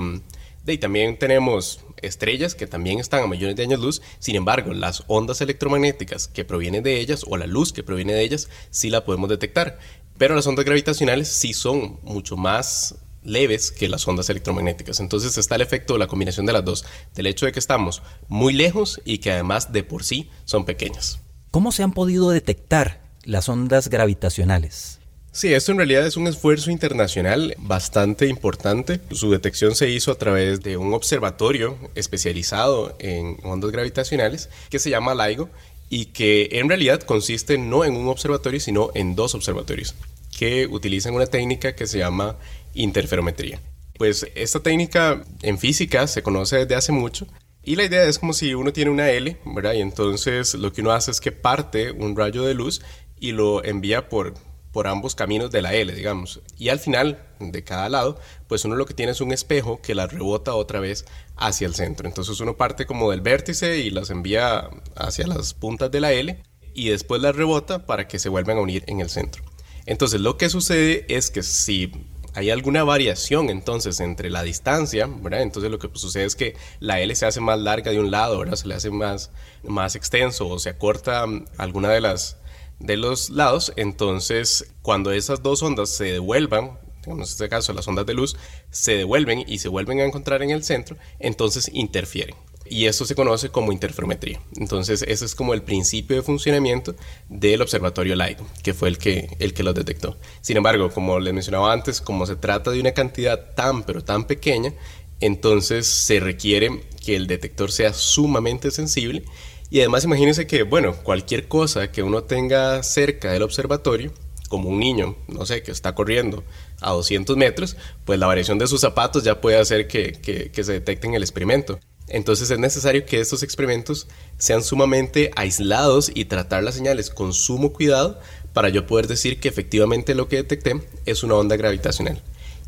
de, 0.64 0.78
también 0.78 1.18
tenemos 1.18 1.80
estrellas 2.02 2.54
que 2.54 2.66
también 2.66 2.98
están 2.98 3.22
a 3.22 3.26
millones 3.26 3.56
de 3.56 3.62
años 3.62 3.80
luz, 3.80 4.02
sin 4.18 4.36
embargo 4.36 4.72
las 4.72 5.04
ondas 5.06 5.40
electromagnéticas 5.40 6.28
que 6.28 6.44
provienen 6.44 6.82
de 6.82 7.00
ellas 7.00 7.24
o 7.28 7.36
la 7.36 7.46
luz 7.46 7.72
que 7.72 7.82
proviene 7.82 8.12
de 8.12 8.22
ellas 8.22 8.48
sí 8.70 8.90
la 8.90 9.04
podemos 9.04 9.28
detectar, 9.28 9.78
pero 10.18 10.34
las 10.34 10.46
ondas 10.46 10.64
gravitacionales 10.64 11.28
sí 11.28 11.52
son 11.54 11.98
mucho 12.02 12.36
más 12.36 12.96
leves 13.22 13.70
que 13.70 13.88
las 13.88 14.06
ondas 14.08 14.30
electromagnéticas. 14.30 15.00
Entonces 15.00 15.36
está 15.36 15.56
el 15.56 15.62
efecto 15.62 15.94
de 15.94 15.98
la 15.98 16.06
combinación 16.06 16.46
de 16.46 16.52
las 16.52 16.64
dos, 16.64 16.84
del 17.14 17.26
hecho 17.26 17.46
de 17.46 17.52
que 17.52 17.58
estamos 17.58 18.02
muy 18.28 18.52
lejos 18.52 19.00
y 19.04 19.18
que 19.18 19.32
además 19.32 19.72
de 19.72 19.82
por 19.82 20.04
sí 20.04 20.30
son 20.44 20.64
pequeñas. 20.64 21.20
¿Cómo 21.50 21.72
se 21.72 21.82
han 21.82 21.92
podido 21.92 22.30
detectar 22.30 23.02
las 23.24 23.48
ondas 23.48 23.88
gravitacionales? 23.88 24.99
Sí, 25.32 25.54
esto 25.54 25.70
en 25.70 25.78
realidad 25.78 26.04
es 26.04 26.16
un 26.16 26.26
esfuerzo 26.26 26.72
internacional 26.72 27.54
bastante 27.58 28.26
importante. 28.26 29.00
Su 29.12 29.30
detección 29.30 29.76
se 29.76 29.88
hizo 29.88 30.10
a 30.10 30.16
través 30.16 30.60
de 30.60 30.76
un 30.76 30.92
observatorio 30.92 31.78
especializado 31.94 32.96
en 32.98 33.36
ondas 33.44 33.70
gravitacionales 33.70 34.50
que 34.70 34.80
se 34.80 34.90
llama 34.90 35.14
LIGO 35.14 35.48
y 35.88 36.06
que 36.06 36.48
en 36.52 36.68
realidad 36.68 37.00
consiste 37.02 37.58
no 37.58 37.84
en 37.84 37.94
un 37.94 38.08
observatorio, 38.08 38.58
sino 38.58 38.90
en 38.94 39.14
dos 39.14 39.36
observatorios 39.36 39.94
que 40.36 40.66
utilizan 40.66 41.14
una 41.14 41.26
técnica 41.26 41.76
que 41.76 41.86
se 41.86 41.98
llama 41.98 42.36
interferometría. 42.74 43.60
Pues 43.98 44.26
esta 44.34 44.60
técnica 44.60 45.22
en 45.42 45.58
física 45.58 46.08
se 46.08 46.22
conoce 46.22 46.56
desde 46.56 46.74
hace 46.74 46.90
mucho 46.90 47.28
y 47.62 47.76
la 47.76 47.84
idea 47.84 48.04
es 48.04 48.18
como 48.18 48.32
si 48.32 48.54
uno 48.54 48.72
tiene 48.72 48.90
una 48.90 49.10
L, 49.10 49.36
¿verdad? 49.44 49.74
Y 49.74 49.80
entonces 49.80 50.54
lo 50.54 50.72
que 50.72 50.80
uno 50.80 50.90
hace 50.90 51.12
es 51.12 51.20
que 51.20 51.30
parte 51.30 51.92
un 51.92 52.16
rayo 52.16 52.42
de 52.42 52.54
luz 52.54 52.82
y 53.20 53.32
lo 53.32 53.62
envía 53.62 54.08
por, 54.08 54.34
por 54.72 54.86
ambos 54.86 55.14
caminos 55.14 55.50
de 55.50 55.62
la 55.62 55.74
L, 55.74 55.92
digamos. 55.92 56.40
Y 56.58 56.68
al 56.68 56.78
final 56.78 57.26
de 57.38 57.64
cada 57.64 57.88
lado, 57.88 58.18
pues 58.48 58.64
uno 58.64 58.76
lo 58.76 58.86
que 58.86 58.94
tiene 58.94 59.12
es 59.12 59.20
un 59.20 59.32
espejo 59.32 59.80
que 59.82 59.94
la 59.94 60.06
rebota 60.06 60.54
otra 60.54 60.80
vez 60.80 61.04
hacia 61.36 61.66
el 61.66 61.74
centro. 61.74 62.06
Entonces 62.06 62.38
uno 62.40 62.56
parte 62.56 62.86
como 62.86 63.10
del 63.10 63.20
vértice 63.20 63.78
y 63.78 63.90
las 63.90 64.10
envía 64.10 64.70
hacia 64.94 65.26
las 65.26 65.54
puntas 65.54 65.90
de 65.90 66.00
la 66.00 66.12
L 66.12 66.42
y 66.74 66.88
después 66.90 67.20
las 67.20 67.34
rebota 67.34 67.86
para 67.86 68.06
que 68.06 68.18
se 68.18 68.28
vuelvan 68.28 68.58
a 68.58 68.60
unir 68.60 68.84
en 68.86 69.00
el 69.00 69.10
centro. 69.10 69.42
Entonces 69.86 70.20
lo 70.20 70.36
que 70.36 70.48
sucede 70.48 71.04
es 71.08 71.30
que 71.30 71.42
si 71.42 71.92
hay 72.34 72.50
alguna 72.50 72.84
variación 72.84 73.50
entonces 73.50 73.98
entre 73.98 74.30
la 74.30 74.42
distancia, 74.42 75.06
¿verdad? 75.06 75.42
Entonces 75.42 75.70
lo 75.70 75.78
que 75.78 75.90
sucede 75.94 76.24
es 76.24 76.36
que 76.36 76.56
la 76.78 77.00
L 77.00 77.14
se 77.16 77.26
hace 77.26 77.40
más 77.40 77.58
larga 77.58 77.90
de 77.90 77.98
un 77.98 78.10
lado, 78.10 78.38
¿verdad? 78.38 78.56
Se 78.56 78.68
le 78.68 78.74
hace 78.74 78.90
más, 78.90 79.32
más 79.64 79.96
extenso 79.96 80.46
o 80.48 80.58
se 80.58 80.70
acorta 80.70 81.26
mm, 81.26 81.46
alguna 81.58 81.88
de 81.90 82.00
las 82.00 82.36
de 82.80 82.96
los 82.96 83.30
lados, 83.30 83.72
entonces 83.76 84.72
cuando 84.82 85.12
esas 85.12 85.42
dos 85.42 85.62
ondas 85.62 85.90
se 85.90 86.04
devuelvan, 86.04 86.78
en 87.06 87.20
este 87.20 87.48
caso 87.48 87.72
las 87.72 87.86
ondas 87.86 88.06
de 88.06 88.14
luz, 88.14 88.36
se 88.70 88.96
devuelven 88.96 89.44
y 89.46 89.58
se 89.58 89.68
vuelven 89.68 90.00
a 90.00 90.04
encontrar 90.04 90.42
en 90.42 90.50
el 90.50 90.64
centro, 90.64 90.96
entonces 91.18 91.70
interfieren 91.72 92.34
y 92.70 92.86
esto 92.86 93.04
se 93.04 93.16
conoce 93.16 93.50
como 93.50 93.72
interferometría. 93.72 94.40
Entonces, 94.56 95.04
ese 95.06 95.24
es 95.24 95.34
como 95.34 95.52
el 95.52 95.62
principio 95.62 96.16
de 96.16 96.22
funcionamiento 96.22 96.94
del 97.28 97.60
observatorio 97.60 98.14
LIGO, 98.14 98.46
que 98.62 98.72
fue 98.72 98.88
el 98.88 98.96
que, 98.96 99.36
el 99.40 99.52
que 99.52 99.64
los 99.64 99.74
detectó. 99.74 100.16
Sin 100.40 100.56
embargo, 100.56 100.90
como 100.90 101.18
les 101.18 101.34
mencionaba 101.34 101.72
antes, 101.72 102.00
como 102.00 102.26
se 102.26 102.36
trata 102.36 102.70
de 102.70 102.80
una 102.80 102.92
cantidad 102.92 103.54
tan, 103.54 103.82
pero 103.82 104.04
tan 104.04 104.24
pequeña, 104.24 104.72
entonces 105.18 105.86
se 105.86 106.20
requiere 106.20 106.84
que 107.04 107.16
el 107.16 107.26
detector 107.26 107.72
sea 107.72 107.92
sumamente 107.92 108.70
sensible. 108.70 109.24
Y 109.70 109.78
además, 109.78 110.04
imagínense 110.04 110.46
que, 110.46 110.64
bueno, 110.64 110.94
cualquier 111.02 111.46
cosa 111.46 111.92
que 111.92 112.02
uno 112.02 112.24
tenga 112.24 112.82
cerca 112.82 113.32
del 113.32 113.42
observatorio, 113.42 114.12
como 114.48 114.68
un 114.68 114.80
niño, 114.80 115.16
no 115.28 115.46
sé, 115.46 115.62
que 115.62 115.70
está 115.70 115.94
corriendo 115.94 116.42
a 116.80 116.90
200 116.90 117.36
metros, 117.36 117.76
pues 118.04 118.18
la 118.18 118.26
variación 118.26 118.58
de 118.58 118.66
sus 118.66 118.80
zapatos 118.80 119.22
ya 119.22 119.40
puede 119.40 119.58
hacer 119.58 119.86
que, 119.86 120.12
que 120.52 120.64
se 120.64 120.72
detecte 120.72 121.06
en 121.06 121.14
el 121.14 121.22
experimento. 121.22 121.78
Entonces 122.10 122.50
es 122.50 122.58
necesario 122.58 123.06
que 123.06 123.20
estos 123.20 123.44
experimentos 123.44 124.08
sean 124.36 124.64
sumamente 124.64 125.30
aislados 125.36 126.10
y 126.12 126.24
tratar 126.24 126.64
las 126.64 126.74
señales 126.74 127.08
con 127.08 127.32
sumo 127.32 127.72
cuidado 127.72 128.18
para 128.52 128.68
yo 128.68 128.86
poder 128.86 129.06
decir 129.06 129.38
que 129.38 129.48
efectivamente 129.48 130.16
lo 130.16 130.28
que 130.28 130.36
detecté 130.36 130.80
es 131.06 131.22
una 131.22 131.36
onda 131.36 131.56
gravitacional. 131.56 132.20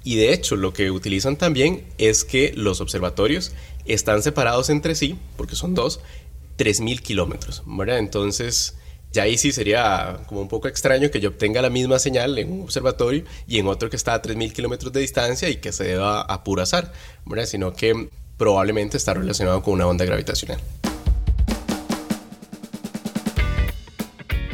Y 0.05 0.17
de 0.17 0.33
hecho 0.33 0.55
lo 0.55 0.73
que 0.73 0.93
utilizan 0.93 1.37
también 1.37 1.85
es 1.99 2.25
que 2.25 2.53
los 2.57 2.81
observatorios 2.81 3.53
están 3.85 4.23
separados 4.23 4.71
entre 4.71 4.95
sí, 4.95 5.19
porque 5.37 5.57
son 5.57 5.75
dos, 5.75 6.01
3.000 6.63 7.01
kilómetros. 7.01 7.63
Entonces 7.89 8.77
ya 9.13 9.25
ahí 9.25 9.37
sí 9.37 9.53
sería 9.53 10.21
como 10.27 10.41
un 10.41 10.49
poco 10.49 10.69
extraño 10.69 11.11
que 11.11 11.21
yo 11.21 11.31
obtenga 11.31 11.61
la 11.61 11.71
misma 11.71 11.99
señal 11.99 12.39
en 12.39 12.53
un 12.53 12.63
observatorio 12.63 13.25
y 13.47 13.59
en 13.59 13.67
otro 13.67 13.91
que 13.91 13.97
está 13.97 14.15
a 14.15 14.23
3.000 14.23 14.53
kilómetros 14.53 14.93
de 14.93 15.01
distancia 15.01 15.49
y 15.51 15.57
que 15.57 15.73
se 15.73 15.85
deba 15.85 16.23
a 16.23 16.45
puro 16.45 16.63
azar, 16.63 16.93
sino 17.45 17.73
que 17.73 18.09
probablemente 18.37 18.97
está 18.97 19.15
relacionado 19.15 19.63
con 19.63 19.75
una 19.75 19.87
onda 19.87 20.05
gravitacional. 20.05 20.61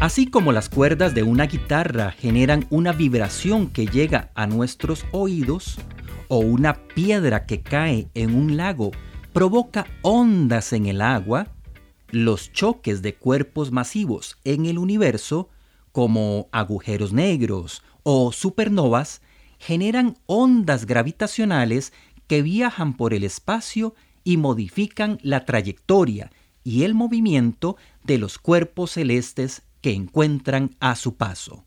Así 0.00 0.30
como 0.30 0.52
las 0.52 0.68
cuerdas 0.68 1.14
de 1.14 1.24
una 1.24 1.46
guitarra 1.46 2.12
generan 2.12 2.66
una 2.70 2.92
vibración 2.92 3.68
que 3.68 3.86
llega 3.86 4.30
a 4.34 4.46
nuestros 4.46 5.04
oídos, 5.10 5.78
o 6.28 6.38
una 6.38 6.74
piedra 6.74 7.46
que 7.46 7.62
cae 7.62 8.08
en 8.14 8.34
un 8.34 8.56
lago 8.56 8.92
provoca 9.32 9.86
ondas 10.02 10.72
en 10.72 10.86
el 10.86 11.00
agua, 11.00 11.48
los 12.10 12.52
choques 12.52 13.02
de 13.02 13.14
cuerpos 13.14 13.70
masivos 13.70 14.38
en 14.44 14.66
el 14.66 14.78
universo, 14.78 15.48
como 15.92 16.48
agujeros 16.52 17.12
negros 17.12 17.82
o 18.02 18.32
supernovas, 18.32 19.20
generan 19.58 20.16
ondas 20.26 20.86
gravitacionales 20.86 21.92
que 22.26 22.42
viajan 22.42 22.96
por 22.96 23.14
el 23.14 23.24
espacio 23.24 23.94
y 24.24 24.36
modifican 24.36 25.18
la 25.22 25.44
trayectoria 25.44 26.30
y 26.64 26.84
el 26.84 26.94
movimiento 26.94 27.76
de 28.04 28.18
los 28.18 28.38
cuerpos 28.38 28.92
celestes 28.92 29.62
que 29.80 29.92
encuentran 29.92 30.76
a 30.80 30.96
su 30.96 31.16
paso. 31.16 31.64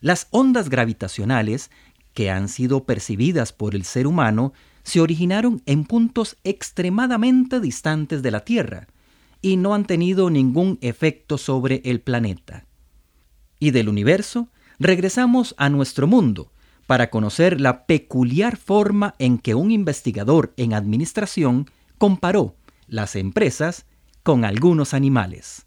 Las 0.00 0.28
ondas 0.30 0.70
gravitacionales, 0.70 1.70
que 2.14 2.30
han 2.30 2.48
sido 2.48 2.84
percibidas 2.84 3.52
por 3.52 3.74
el 3.74 3.84
ser 3.84 4.06
humano, 4.06 4.52
se 4.82 5.00
originaron 5.00 5.62
en 5.66 5.84
puntos 5.84 6.36
extremadamente 6.42 7.60
distantes 7.60 8.22
de 8.22 8.30
la 8.30 8.40
Tierra 8.40 8.88
y 9.42 9.56
no 9.56 9.74
han 9.74 9.84
tenido 9.84 10.30
ningún 10.30 10.78
efecto 10.80 11.38
sobre 11.38 11.82
el 11.84 12.00
planeta. 12.00 12.66
Y 13.58 13.70
del 13.70 13.88
universo, 13.88 14.48
regresamos 14.78 15.54
a 15.58 15.68
nuestro 15.68 16.06
mundo, 16.06 16.50
para 16.86 17.08
conocer 17.08 17.60
la 17.60 17.86
peculiar 17.86 18.56
forma 18.56 19.14
en 19.20 19.38
que 19.38 19.54
un 19.54 19.70
investigador 19.70 20.52
en 20.56 20.74
administración 20.74 21.70
comparó 21.98 22.56
las 22.88 23.14
empresas 23.14 23.86
con 24.24 24.44
algunos 24.44 24.92
animales. 24.92 25.66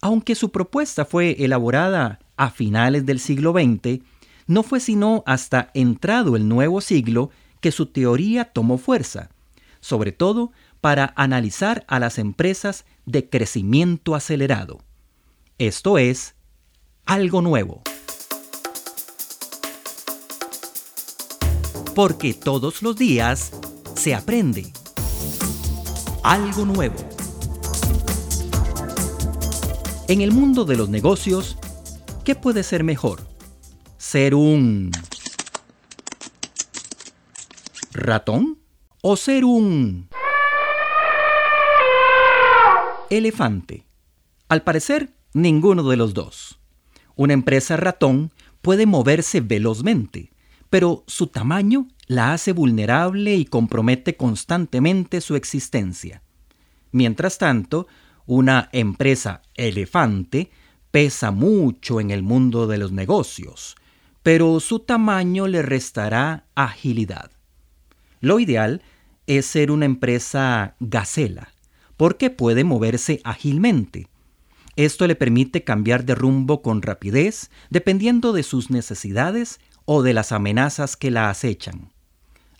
Aunque 0.00 0.36
su 0.36 0.52
propuesta 0.52 1.04
fue 1.04 1.42
elaborada 1.44 2.20
a 2.36 2.50
finales 2.50 3.04
del 3.06 3.18
siglo 3.18 3.52
XX, 3.52 4.02
no 4.46 4.62
fue 4.62 4.78
sino 4.78 5.24
hasta 5.26 5.70
entrado 5.74 6.36
el 6.36 6.48
nuevo 6.48 6.80
siglo 6.80 7.30
que 7.60 7.72
su 7.72 7.86
teoría 7.86 8.44
tomó 8.44 8.78
fuerza, 8.78 9.30
sobre 9.80 10.12
todo 10.12 10.52
para 10.86 11.12
analizar 11.16 11.84
a 11.88 11.98
las 11.98 12.16
empresas 12.16 12.84
de 13.06 13.28
crecimiento 13.28 14.14
acelerado. 14.14 14.84
Esto 15.58 15.98
es 15.98 16.36
algo 17.06 17.42
nuevo. 17.42 17.82
porque 21.96 22.34
todos 22.34 22.82
los 22.82 22.94
días 22.94 23.50
se 23.96 24.14
aprende 24.14 24.72
algo 26.22 26.64
nuevo. 26.64 26.94
En 30.06 30.20
el 30.20 30.30
mundo 30.30 30.64
de 30.64 30.76
los 30.76 30.88
negocios, 30.88 31.58
¿qué 32.22 32.36
puede 32.36 32.62
ser 32.62 32.84
mejor? 32.84 33.26
¿Ser 33.98 34.36
un 34.36 34.92
ratón 37.92 38.58
o 39.02 39.16
ser 39.16 39.44
un 39.44 40.08
elefante? 43.10 43.84
Al 44.48 44.62
parecer, 44.62 45.10
ninguno 45.32 45.82
de 45.88 45.96
los 45.96 46.14
dos. 46.14 46.58
Una 47.14 47.32
empresa 47.32 47.76
ratón 47.76 48.32
puede 48.62 48.86
moverse 48.86 49.40
velozmente, 49.40 50.30
pero 50.70 51.04
su 51.06 51.28
tamaño 51.28 51.88
la 52.06 52.32
hace 52.32 52.52
vulnerable 52.52 53.34
y 53.36 53.44
compromete 53.44 54.16
constantemente 54.16 55.20
su 55.20 55.36
existencia. 55.36 56.22
Mientras 56.92 57.38
tanto, 57.38 57.86
una 58.26 58.68
empresa 58.72 59.42
elefante 59.54 60.50
pesa 60.90 61.30
mucho 61.30 62.00
en 62.00 62.10
el 62.10 62.22
mundo 62.22 62.66
de 62.66 62.78
los 62.78 62.92
negocios, 62.92 63.76
pero 64.22 64.60
su 64.60 64.80
tamaño 64.80 65.46
le 65.46 65.62
restará 65.62 66.46
agilidad. 66.54 67.30
Lo 68.20 68.40
ideal 68.40 68.82
es 69.26 69.46
ser 69.46 69.70
una 69.70 69.84
empresa 69.84 70.74
gacela, 70.80 71.52
porque 71.96 72.30
puede 72.30 72.64
moverse 72.64 73.20
ágilmente. 73.24 74.08
Esto 74.76 75.06
le 75.06 75.14
permite 75.14 75.64
cambiar 75.64 76.04
de 76.04 76.14
rumbo 76.14 76.60
con 76.60 76.82
rapidez 76.82 77.50
dependiendo 77.70 78.32
de 78.32 78.42
sus 78.42 78.70
necesidades 78.70 79.58
o 79.86 80.02
de 80.02 80.12
las 80.12 80.32
amenazas 80.32 80.96
que 80.96 81.10
la 81.10 81.30
acechan. 81.30 81.92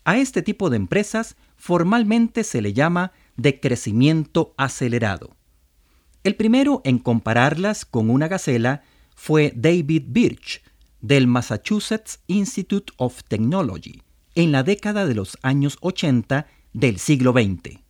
A 0.04 0.16
este 0.18 0.40
tipo 0.40 0.70
de 0.70 0.76
empresas 0.76 1.36
formalmente 1.56 2.44
se 2.44 2.62
le 2.62 2.72
llama 2.72 3.12
de 3.36 3.60
crecimiento 3.60 4.54
acelerado. 4.56 5.36
El 6.24 6.36
primero 6.36 6.80
en 6.84 6.98
compararlas 6.98 7.84
con 7.84 8.10
una 8.10 8.28
gacela 8.28 8.82
fue 9.14 9.52
David 9.54 10.04
Birch, 10.08 10.62
del 11.00 11.26
Massachusetts 11.26 12.20
Institute 12.26 12.92
of 12.96 13.22
Technology, 13.24 14.02
en 14.34 14.52
la 14.52 14.62
década 14.62 15.06
de 15.06 15.14
los 15.14 15.38
años 15.42 15.76
80 15.80 16.46
del 16.72 16.98
siglo 16.98 17.32
XX. 17.32 17.80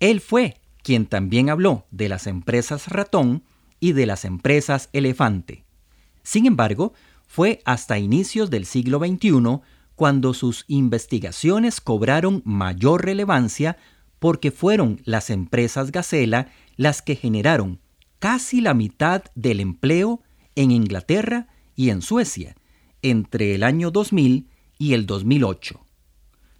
Él 0.00 0.20
fue 0.20 0.60
quien 0.84 1.06
también 1.06 1.50
habló 1.50 1.86
de 1.90 2.08
las 2.08 2.28
empresas 2.28 2.88
ratón 2.88 3.42
y 3.80 3.92
de 3.92 4.06
las 4.06 4.24
empresas 4.24 4.90
elefante. 4.92 5.64
Sin 6.22 6.46
embargo, 6.46 6.92
fue 7.26 7.60
hasta 7.64 7.98
inicios 7.98 8.50
del 8.50 8.66
siglo 8.66 8.98
XXI 9.00 9.60
cuando 9.96 10.34
sus 10.34 10.64
investigaciones 10.68 11.80
cobraron 11.80 12.42
mayor 12.44 13.04
relevancia 13.04 13.78
porque 14.18 14.50
fueron 14.50 15.00
las 15.04 15.30
empresas 15.30 15.90
Gacela 15.90 16.48
las 16.76 17.02
que 17.02 17.16
generaron 17.16 17.80
casi 18.18 18.60
la 18.60 18.74
mitad 18.74 19.24
del 19.34 19.60
empleo 19.60 20.22
en 20.54 20.70
Inglaterra 20.70 21.48
y 21.74 21.90
en 21.90 22.02
Suecia 22.02 22.56
entre 23.02 23.54
el 23.54 23.62
año 23.62 23.90
2000 23.90 24.48
y 24.78 24.92
el 24.92 25.06
2008. 25.06 25.80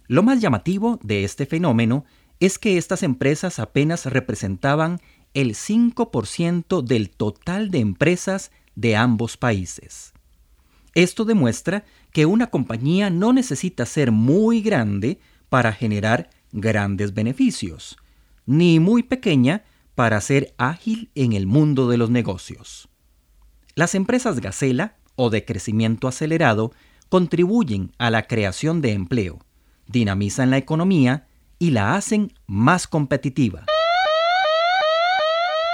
Lo 0.07 0.23
más 0.23 0.41
llamativo 0.41 0.99
de 1.03 1.23
este 1.23 1.45
fenómeno 1.45 2.05
es 2.39 2.59
que 2.59 2.77
estas 2.77 3.03
empresas 3.03 3.59
apenas 3.59 4.05
representaban 4.05 4.99
el 5.33 5.55
5% 5.55 6.81
del 6.81 7.09
total 7.09 7.71
de 7.71 7.79
empresas 7.79 8.51
de 8.75 8.95
ambos 8.95 9.37
países. 9.37 10.13
Esto 10.93 11.25
demuestra 11.25 11.83
que 12.11 12.25
una 12.25 12.47
compañía 12.47 13.09
no 13.09 13.33
necesita 13.33 13.85
ser 13.85 14.11
muy 14.11 14.61
grande 14.61 15.19
para 15.49 15.73
generar 15.73 16.29
grandes 16.53 17.13
beneficios, 17.13 17.97
ni 18.45 18.79
muy 18.79 19.03
pequeña 19.03 19.65
para 19.93 20.19
ser 20.21 20.53
ágil 20.57 21.09
en 21.15 21.33
el 21.33 21.47
mundo 21.47 21.89
de 21.89 21.97
los 21.97 22.09
negocios. 22.09 22.87
Las 23.75 23.95
empresas 23.95 24.39
Gacela 24.39 24.95
o 25.15 25.29
de 25.29 25.43
crecimiento 25.43 26.07
acelerado 26.07 26.71
contribuyen 27.09 27.91
a 27.97 28.09
la 28.09 28.27
creación 28.27 28.81
de 28.81 28.93
empleo, 28.93 29.39
dinamizan 29.87 30.49
la 30.49 30.57
economía 30.57 31.27
y 31.59 31.71
la 31.71 31.95
hacen 31.95 32.33
más 32.47 32.87
competitiva. 32.87 33.65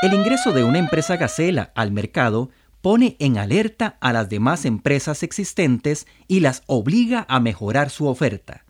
El 0.02 0.14
ingreso 0.14 0.52
de 0.52 0.64
una 0.64 0.80
empresa 0.80 1.16
gacela 1.16 1.72
al 1.76 1.92
mercado 1.92 2.50
pone 2.82 3.16
en 3.20 3.38
alerta 3.38 3.98
a 4.02 4.12
las 4.12 4.30
demás 4.30 4.66
empresas 4.66 5.22
existentes 5.24 6.08
y 6.28 6.40
las 6.40 6.64
obliga 6.66 7.26
a 7.30 7.40
mejorar 7.40 7.90
su 7.92 8.08
oferta. 8.08 8.66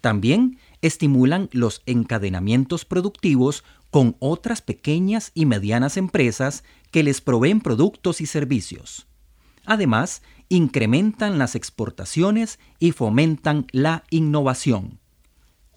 También 0.00 0.58
estimulan 0.82 1.48
los 1.52 1.82
encadenamientos 1.86 2.84
productivos 2.84 3.64
con 3.90 4.16
otras 4.18 4.62
pequeñas 4.62 5.32
y 5.34 5.46
medianas 5.46 5.96
empresas 5.96 6.64
que 6.90 7.02
les 7.02 7.20
proveen 7.20 7.60
productos 7.60 8.20
y 8.20 8.26
servicios. 8.26 9.06
Además, 9.66 10.22
incrementan 10.48 11.38
las 11.38 11.54
exportaciones 11.54 12.58
y 12.78 12.92
fomentan 12.92 13.66
la 13.72 14.04
innovación. 14.10 14.99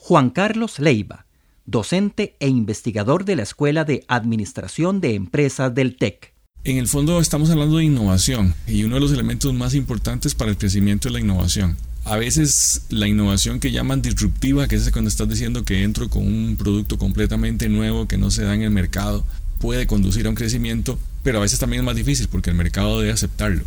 Juan 0.05 0.31
Carlos 0.31 0.79
Leiva, 0.79 1.25
docente 1.65 2.35
e 2.41 2.49
investigador 2.49 3.23
de 3.23 3.37
la 3.37 3.43
Escuela 3.43 3.85
de 3.85 4.03
Administración 4.09 4.99
de 4.99 5.15
Empresas 5.15 5.73
del 5.73 5.95
TEC. 5.95 6.33
En 6.65 6.75
el 6.75 6.89
fondo 6.89 7.21
estamos 7.21 7.49
hablando 7.49 7.77
de 7.77 7.85
innovación 7.85 8.53
y 8.67 8.83
uno 8.83 8.95
de 8.95 8.99
los 8.99 9.13
elementos 9.13 9.53
más 9.53 9.73
importantes 9.73 10.35
para 10.35 10.51
el 10.51 10.57
crecimiento 10.57 11.07
es 11.07 11.13
la 11.13 11.21
innovación. 11.21 11.77
A 12.03 12.17
veces 12.17 12.81
la 12.89 13.07
innovación 13.07 13.61
que 13.61 13.71
llaman 13.71 14.01
disruptiva, 14.01 14.67
que 14.67 14.75
es 14.75 14.91
cuando 14.91 15.07
estás 15.07 15.29
diciendo 15.29 15.63
que 15.63 15.83
entro 15.83 16.09
con 16.09 16.27
un 16.27 16.57
producto 16.57 16.97
completamente 16.97 17.69
nuevo 17.69 18.05
que 18.05 18.17
no 18.17 18.29
se 18.29 18.43
da 18.43 18.55
en 18.55 18.63
el 18.63 18.71
mercado, 18.71 19.23
puede 19.59 19.87
conducir 19.87 20.25
a 20.25 20.31
un 20.31 20.35
crecimiento, 20.35 20.99
pero 21.23 21.37
a 21.37 21.43
veces 21.43 21.59
también 21.59 21.79
es 21.79 21.85
más 21.85 21.95
difícil 21.95 22.27
porque 22.27 22.49
el 22.49 22.57
mercado 22.57 22.99
debe 22.99 23.13
aceptarlo. 23.13 23.63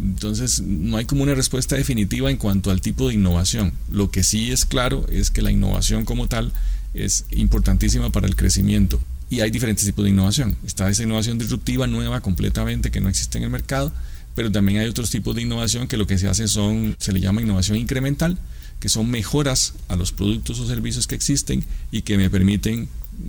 Entonces 0.00 0.60
no 0.60 0.96
hay 0.96 1.04
como 1.04 1.22
una 1.22 1.34
respuesta 1.34 1.76
definitiva 1.76 2.30
en 2.30 2.36
cuanto 2.36 2.70
al 2.70 2.80
tipo 2.80 3.08
de 3.08 3.14
innovación. 3.14 3.72
Lo 3.90 4.10
que 4.10 4.22
sí 4.22 4.52
es 4.52 4.64
claro 4.64 5.06
es 5.10 5.30
que 5.30 5.42
la 5.42 5.50
innovación 5.50 6.04
como 6.04 6.28
tal 6.28 6.52
es 6.94 7.24
importantísima 7.30 8.10
para 8.10 8.26
el 8.26 8.36
crecimiento. 8.36 9.00
Y 9.28 9.40
hay 9.40 9.50
diferentes 9.50 9.84
tipos 9.84 10.04
de 10.04 10.10
innovación. 10.10 10.56
Está 10.64 10.88
esa 10.88 11.02
innovación 11.02 11.38
disruptiva 11.38 11.86
nueva 11.86 12.20
completamente 12.20 12.90
que 12.90 13.00
no 13.00 13.08
existe 13.08 13.38
en 13.38 13.44
el 13.44 13.50
mercado, 13.50 13.92
pero 14.34 14.52
también 14.52 14.78
hay 14.78 14.88
otros 14.88 15.10
tipos 15.10 15.34
de 15.34 15.42
innovación 15.42 15.88
que 15.88 15.96
lo 15.96 16.06
que 16.06 16.18
se 16.18 16.28
hace 16.28 16.46
son, 16.46 16.94
se 16.98 17.12
le 17.12 17.20
llama 17.20 17.42
innovación 17.42 17.78
incremental, 17.78 18.38
que 18.78 18.88
son 18.88 19.10
mejoras 19.10 19.74
a 19.88 19.96
los 19.96 20.12
productos 20.12 20.60
o 20.60 20.66
servicios 20.66 21.06
que 21.06 21.14
existen 21.14 21.64
y 21.90 22.02
que 22.02 22.18
me 22.18 22.30
permiten 22.30 22.88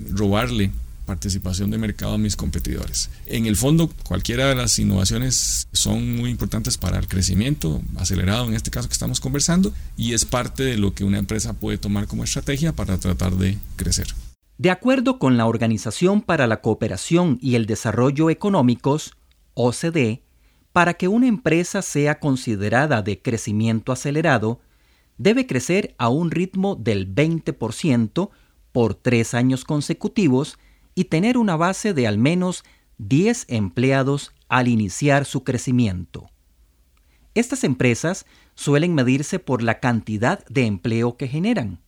robarle 0.10 0.72
participación 1.08 1.72
de 1.72 1.80
mercado 1.80 2.14
a 2.14 2.18
mis 2.20 2.36
competidores. 2.36 3.10
En 3.26 3.48
el 3.48 3.56
fondo, 3.56 3.90
cualquiera 4.04 4.50
de 4.50 4.56
las 4.56 4.78
innovaciones 4.78 5.68
son 5.72 6.18
muy 6.18 6.30
importantes 6.30 6.78
para 6.78 7.00
el 7.00 7.08
crecimiento 7.08 7.82
acelerado, 7.96 8.46
en 8.46 8.54
este 8.54 8.70
caso 8.70 8.90
que 8.90 8.94
estamos 8.94 9.20
conversando, 9.20 9.74
y 9.96 10.14
es 10.14 10.26
parte 10.26 10.64
de 10.64 10.78
lo 10.78 10.94
que 10.94 11.06
una 11.06 11.18
empresa 11.18 11.54
puede 11.54 11.80
tomar 11.80 12.08
como 12.08 12.24
estrategia 12.24 12.74
para 12.74 12.98
tratar 13.00 13.36
de 13.38 13.58
crecer. 13.78 14.08
De 14.58 14.70
acuerdo 14.70 15.18
con 15.18 15.38
la 15.38 15.46
Organización 15.46 16.22
para 16.22 16.46
la 16.46 16.62
Cooperación 16.62 17.40
y 17.42 17.56
el 17.56 17.66
Desarrollo 17.66 18.30
Económicos, 18.30 19.14
OCDE, 19.54 20.24
para 20.74 20.96
que 20.96 21.08
una 21.08 21.28
empresa 21.28 21.82
sea 21.82 22.20
considerada 22.20 23.02
de 23.02 23.22
crecimiento 23.22 23.92
acelerado, 23.92 24.60
debe 25.18 25.48
crecer 25.48 25.96
a 25.98 26.10
un 26.10 26.32
ritmo 26.32 26.76
del 26.76 27.14
20% 27.14 28.30
por 28.72 28.94
tres 28.94 29.34
años 29.34 29.64
consecutivos 29.64 30.60
y 30.98 31.06
tener 31.06 31.38
una 31.38 31.56
base 31.56 31.94
de 31.94 32.08
al 32.08 32.18
menos 32.18 32.64
10 32.98 33.46
empleados 33.50 34.34
al 34.50 34.68
iniciar 34.68 35.26
su 35.26 35.44
crecimiento. 35.44 36.32
Estas 37.36 37.64
empresas 37.64 38.26
suelen 38.56 38.96
medirse 38.96 39.38
por 39.38 39.62
la 39.62 39.80
cantidad 39.80 40.44
de 40.48 40.66
empleo 40.66 41.16
que 41.16 41.28
generan, 41.28 41.82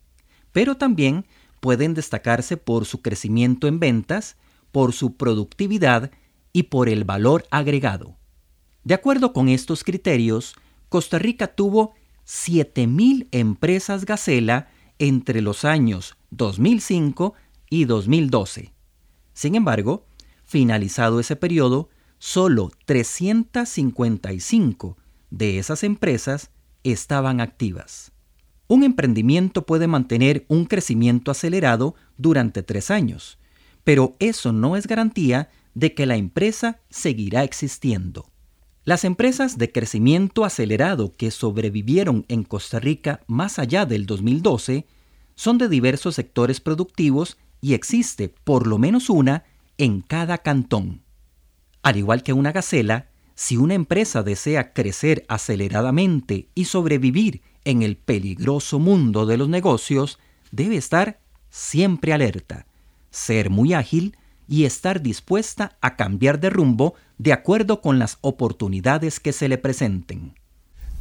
pero 0.51 0.77
también 0.77 1.25
pueden 1.59 1.95
destacarse 1.95 2.55
por 2.55 2.85
su 2.85 3.01
crecimiento 3.01 3.67
en 3.67 3.79
ventas, 3.79 4.37
por 4.71 4.93
su 4.93 5.15
productividad 5.17 6.11
y 6.53 6.63
por 6.63 6.87
el 6.87 7.03
valor 7.03 7.47
agregado. 7.49 8.15
De 8.83 8.93
acuerdo 8.93 9.33
con 9.33 9.49
estos 9.49 9.83
criterios, 9.83 10.53
Costa 10.87 11.17
Rica 11.17 11.47
tuvo 11.47 11.95
7.000 12.27 13.27
empresas 13.31 14.05
Gacela 14.05 14.67
entre 14.99 15.41
los 15.41 15.65
años 15.65 16.15
2005 16.29 17.33
y 17.71 17.85
2012. 17.85 18.71
Sin 19.39 19.55
embargo, 19.55 20.05
finalizado 20.43 21.21
ese 21.21 21.37
periodo, 21.37 21.87
solo 22.17 22.71
355 22.83 24.97
de 25.29 25.59
esas 25.59 25.85
empresas 25.85 26.51
estaban 26.83 27.39
activas. 27.39 28.11
Un 28.67 28.83
emprendimiento 28.83 29.65
puede 29.65 29.87
mantener 29.87 30.43
un 30.49 30.65
crecimiento 30.65 31.31
acelerado 31.31 31.95
durante 32.17 32.63
tres 32.63 32.91
años, 32.91 33.39
pero 33.85 34.17
eso 34.19 34.51
no 34.51 34.75
es 34.75 34.87
garantía 34.87 35.49
de 35.73 35.93
que 35.93 36.05
la 36.05 36.17
empresa 36.17 36.81
seguirá 36.89 37.45
existiendo. 37.45 38.29
Las 38.83 39.05
empresas 39.05 39.57
de 39.57 39.71
crecimiento 39.71 40.43
acelerado 40.43 41.15
que 41.15 41.31
sobrevivieron 41.31 42.25
en 42.27 42.43
Costa 42.43 42.81
Rica 42.81 43.21
más 43.25 43.57
allá 43.57 43.85
del 43.85 44.05
2012 44.05 44.85
son 45.35 45.57
de 45.57 45.69
diversos 45.69 46.15
sectores 46.15 46.59
productivos 46.59 47.37
y 47.61 47.73
existe 47.73 48.33
por 48.43 48.67
lo 48.67 48.77
menos 48.77 49.09
una 49.09 49.43
en 49.77 50.01
cada 50.01 50.39
cantón. 50.39 51.01
Al 51.81 51.97
igual 51.97 52.23
que 52.23 52.33
una 52.33 52.51
gacela, 52.51 53.09
si 53.35 53.57
una 53.57 53.73
empresa 53.73 54.23
desea 54.23 54.73
crecer 54.73 55.25
aceleradamente 55.29 56.49
y 56.55 56.65
sobrevivir 56.65 57.41
en 57.63 57.81
el 57.81 57.97
peligroso 57.97 58.79
mundo 58.79 59.25
de 59.25 59.37
los 59.37 59.47
negocios, 59.47 60.19
debe 60.51 60.75
estar 60.75 61.19
siempre 61.49 62.13
alerta, 62.13 62.65
ser 63.11 63.49
muy 63.49 63.73
ágil 63.73 64.17
y 64.47 64.65
estar 64.65 65.01
dispuesta 65.01 65.77
a 65.79 65.95
cambiar 65.95 66.39
de 66.39 66.49
rumbo 66.49 66.95
de 67.17 67.33
acuerdo 67.33 67.81
con 67.81 67.99
las 67.99 68.17
oportunidades 68.21 69.19
que 69.19 69.31
se 69.31 69.47
le 69.47 69.57
presenten. 69.57 70.38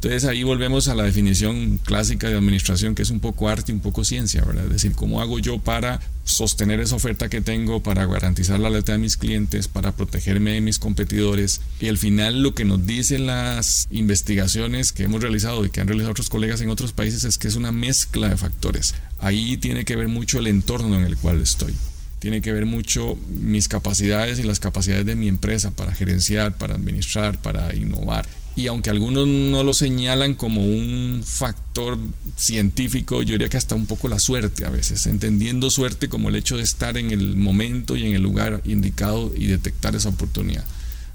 Entonces 0.01 0.27
ahí 0.27 0.45
volvemos 0.45 0.87
a 0.87 0.95
la 0.95 1.03
definición 1.03 1.79
clásica 1.79 2.29
de 2.29 2.37
administración, 2.37 2.95
que 2.95 3.03
es 3.03 3.11
un 3.11 3.19
poco 3.19 3.49
arte 3.49 3.73
y 3.73 3.75
un 3.75 3.81
poco 3.81 4.05
ciencia, 4.05 4.45
¿verdad? 4.45 4.67
Es 4.67 4.73
decir, 4.73 4.93
¿cómo 4.93 5.21
hago 5.21 5.41
yo 5.41 5.59
para 5.59 5.99
sostener 6.23 6.79
esa 6.79 6.95
oferta 6.95 7.29
que 7.29 7.41
tengo, 7.41 7.83
para 7.83 8.07
garantizar 8.07 8.61
la 8.61 8.71
lealtad 8.71 8.93
de 8.93 9.01
mis 9.01 9.17
clientes, 9.17 9.67
para 9.67 9.91
protegerme 9.91 10.53
de 10.53 10.61
mis 10.61 10.79
competidores? 10.79 11.63
Y 11.81 11.89
al 11.89 11.99
final 11.99 12.45
lo 12.45 12.55
que 12.55 12.65
nos 12.65 12.87
dicen 12.87 13.27
las 13.27 13.89
investigaciones 13.91 14.93
que 14.93 15.03
hemos 15.03 15.21
realizado 15.21 15.65
y 15.65 15.71
que 15.71 15.81
han 15.81 15.89
realizado 15.89 16.13
otros 16.13 16.31
colegas 16.31 16.61
en 16.61 16.71
otros 16.71 16.93
países 16.93 17.25
es 17.25 17.37
que 17.37 17.49
es 17.49 17.57
una 17.57 17.73
mezcla 17.73 18.29
de 18.29 18.37
factores. 18.37 18.95
Ahí 19.19 19.57
tiene 19.57 19.85
que 19.85 19.97
ver 19.97 20.07
mucho 20.07 20.39
el 20.39 20.47
entorno 20.47 20.97
en 20.97 21.07
el 21.07 21.17
cual 21.17 21.41
estoy 21.41 21.75
tiene 22.21 22.41
que 22.41 22.53
ver 22.53 22.67
mucho 22.67 23.17
mis 23.29 23.69
capacidades 23.69 24.41
y 24.41 24.43
las 24.43 24.59
capacidades 24.59 25.07
de 25.07 25.15
mi 25.15 25.29
empresa 25.29 25.71
para 25.71 25.95
gerenciar, 25.95 26.57
para 26.57 26.75
administrar, 26.75 27.41
para 27.41 27.73
innovar 27.77 28.27
y 28.59 28.67
aunque 28.67 28.91
algunos 28.91 29.29
no 29.29 29.63
lo 29.63 29.73
señalan 29.73 30.35
como 30.35 30.65
un 30.65 31.23
factor 31.25 31.97
científico, 32.37 33.23
yo 33.23 33.35
diría 33.35 33.49
que 33.49 33.57
hasta 33.57 33.77
un 33.77 33.87
poco 33.87 34.09
la 34.09 34.19
suerte 34.19 34.67
a 34.67 34.69
veces, 34.69 35.07
entendiendo 35.07 35.71
suerte 35.71 36.09
como 36.09 36.29
el 36.29 36.35
hecho 36.35 36.57
de 36.57 36.65
estar 36.65 36.97
en 36.99 37.13
el 37.13 37.37
momento 37.37 37.95
y 37.95 38.05
en 38.05 38.15
el 38.15 38.23
lugar 38.23 38.61
indicado 38.65 39.33
y 39.33 39.47
detectar 39.47 39.95
esa 39.95 40.09
oportunidad. 40.09 40.65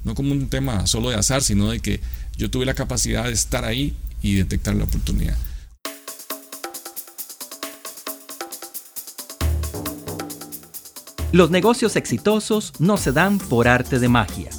No 0.06 0.16
como 0.16 0.32
un 0.32 0.48
tema 0.48 0.88
solo 0.88 1.10
de 1.10 1.18
azar, 1.18 1.44
sino 1.44 1.70
de 1.70 1.82
que 1.82 2.00
yo 2.38 2.50
tuve 2.50 2.66
la 2.66 2.76
capacidad 2.76 3.26
de 3.26 3.34
estar 3.34 3.66
ahí 3.66 3.94
y 4.22 4.36
detectar 4.36 4.76
la 4.76 4.86
oportunidad. 4.86 5.38
Los 11.34 11.52
negocios 11.52 11.98
exitosos 11.98 12.72
no 12.80 12.96
se 12.96 13.12
dan 13.12 13.38
por 13.38 13.68
arte 13.68 14.00
de 14.00 14.08
magia 14.08 14.50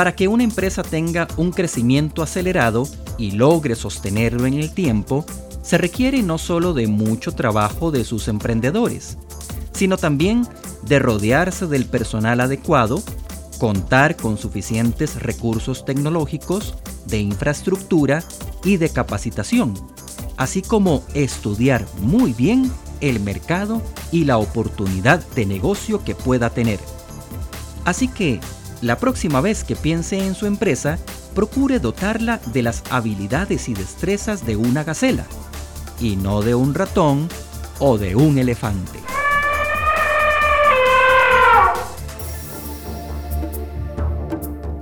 para 0.00 0.16
que 0.16 0.28
una 0.28 0.44
empresa 0.44 0.82
tenga 0.82 1.28
un 1.36 1.50
crecimiento 1.50 2.22
acelerado 2.22 2.88
y 3.18 3.32
logre 3.32 3.74
sostenerlo 3.74 4.46
en 4.46 4.54
el 4.54 4.72
tiempo, 4.72 5.26
se 5.60 5.76
requiere 5.76 6.22
no 6.22 6.38
solo 6.38 6.72
de 6.72 6.86
mucho 6.86 7.32
trabajo 7.32 7.90
de 7.90 8.04
sus 8.04 8.26
emprendedores, 8.28 9.18
sino 9.74 9.98
también 9.98 10.48
de 10.84 11.00
rodearse 11.00 11.66
del 11.66 11.84
personal 11.84 12.40
adecuado, 12.40 13.02
contar 13.58 14.16
con 14.16 14.38
suficientes 14.38 15.22
recursos 15.22 15.84
tecnológicos, 15.84 16.76
de 17.04 17.18
infraestructura 17.18 18.24
y 18.64 18.78
de 18.78 18.88
capacitación, 18.88 19.74
así 20.38 20.62
como 20.62 21.04
estudiar 21.12 21.84
muy 22.00 22.32
bien 22.32 22.72
el 23.02 23.20
mercado 23.20 23.82
y 24.12 24.24
la 24.24 24.38
oportunidad 24.38 25.22
de 25.34 25.44
negocio 25.44 26.02
que 26.02 26.14
pueda 26.14 26.48
tener. 26.48 26.80
Así 27.84 28.08
que 28.08 28.40
la 28.82 28.98
próxima 28.98 29.40
vez 29.40 29.64
que 29.64 29.76
piense 29.76 30.18
en 30.18 30.34
su 30.34 30.46
empresa, 30.46 30.98
procure 31.34 31.78
dotarla 31.78 32.40
de 32.52 32.62
las 32.62 32.82
habilidades 32.90 33.68
y 33.68 33.74
destrezas 33.74 34.46
de 34.46 34.56
una 34.56 34.84
gacela, 34.84 35.26
y 36.00 36.16
no 36.16 36.42
de 36.42 36.54
un 36.54 36.74
ratón 36.74 37.28
o 37.78 37.98
de 37.98 38.16
un 38.16 38.38
elefante. 38.38 38.98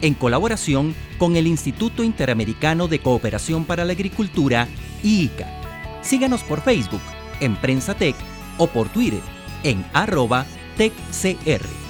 en 0.03 0.15
colaboración 0.15 0.95
con 1.17 1.37
el 1.37 1.47
Instituto 1.47 2.03
Interamericano 2.03 2.89
de 2.89 2.99
Cooperación 2.99 3.65
para 3.65 3.85
la 3.85 3.93
Agricultura, 3.93 4.69
IICA. 5.03 5.47
Síganos 6.03 6.43
por 6.43 6.61
Facebook, 6.61 7.01
en 7.41 7.57
Prensa 7.57 7.95
Tech, 7.95 8.17
o 8.59 8.67
por 8.67 8.89
Twitter, 8.89 9.23
en 9.63 9.85
arroba 9.95 10.45
TechCR. 10.77 11.82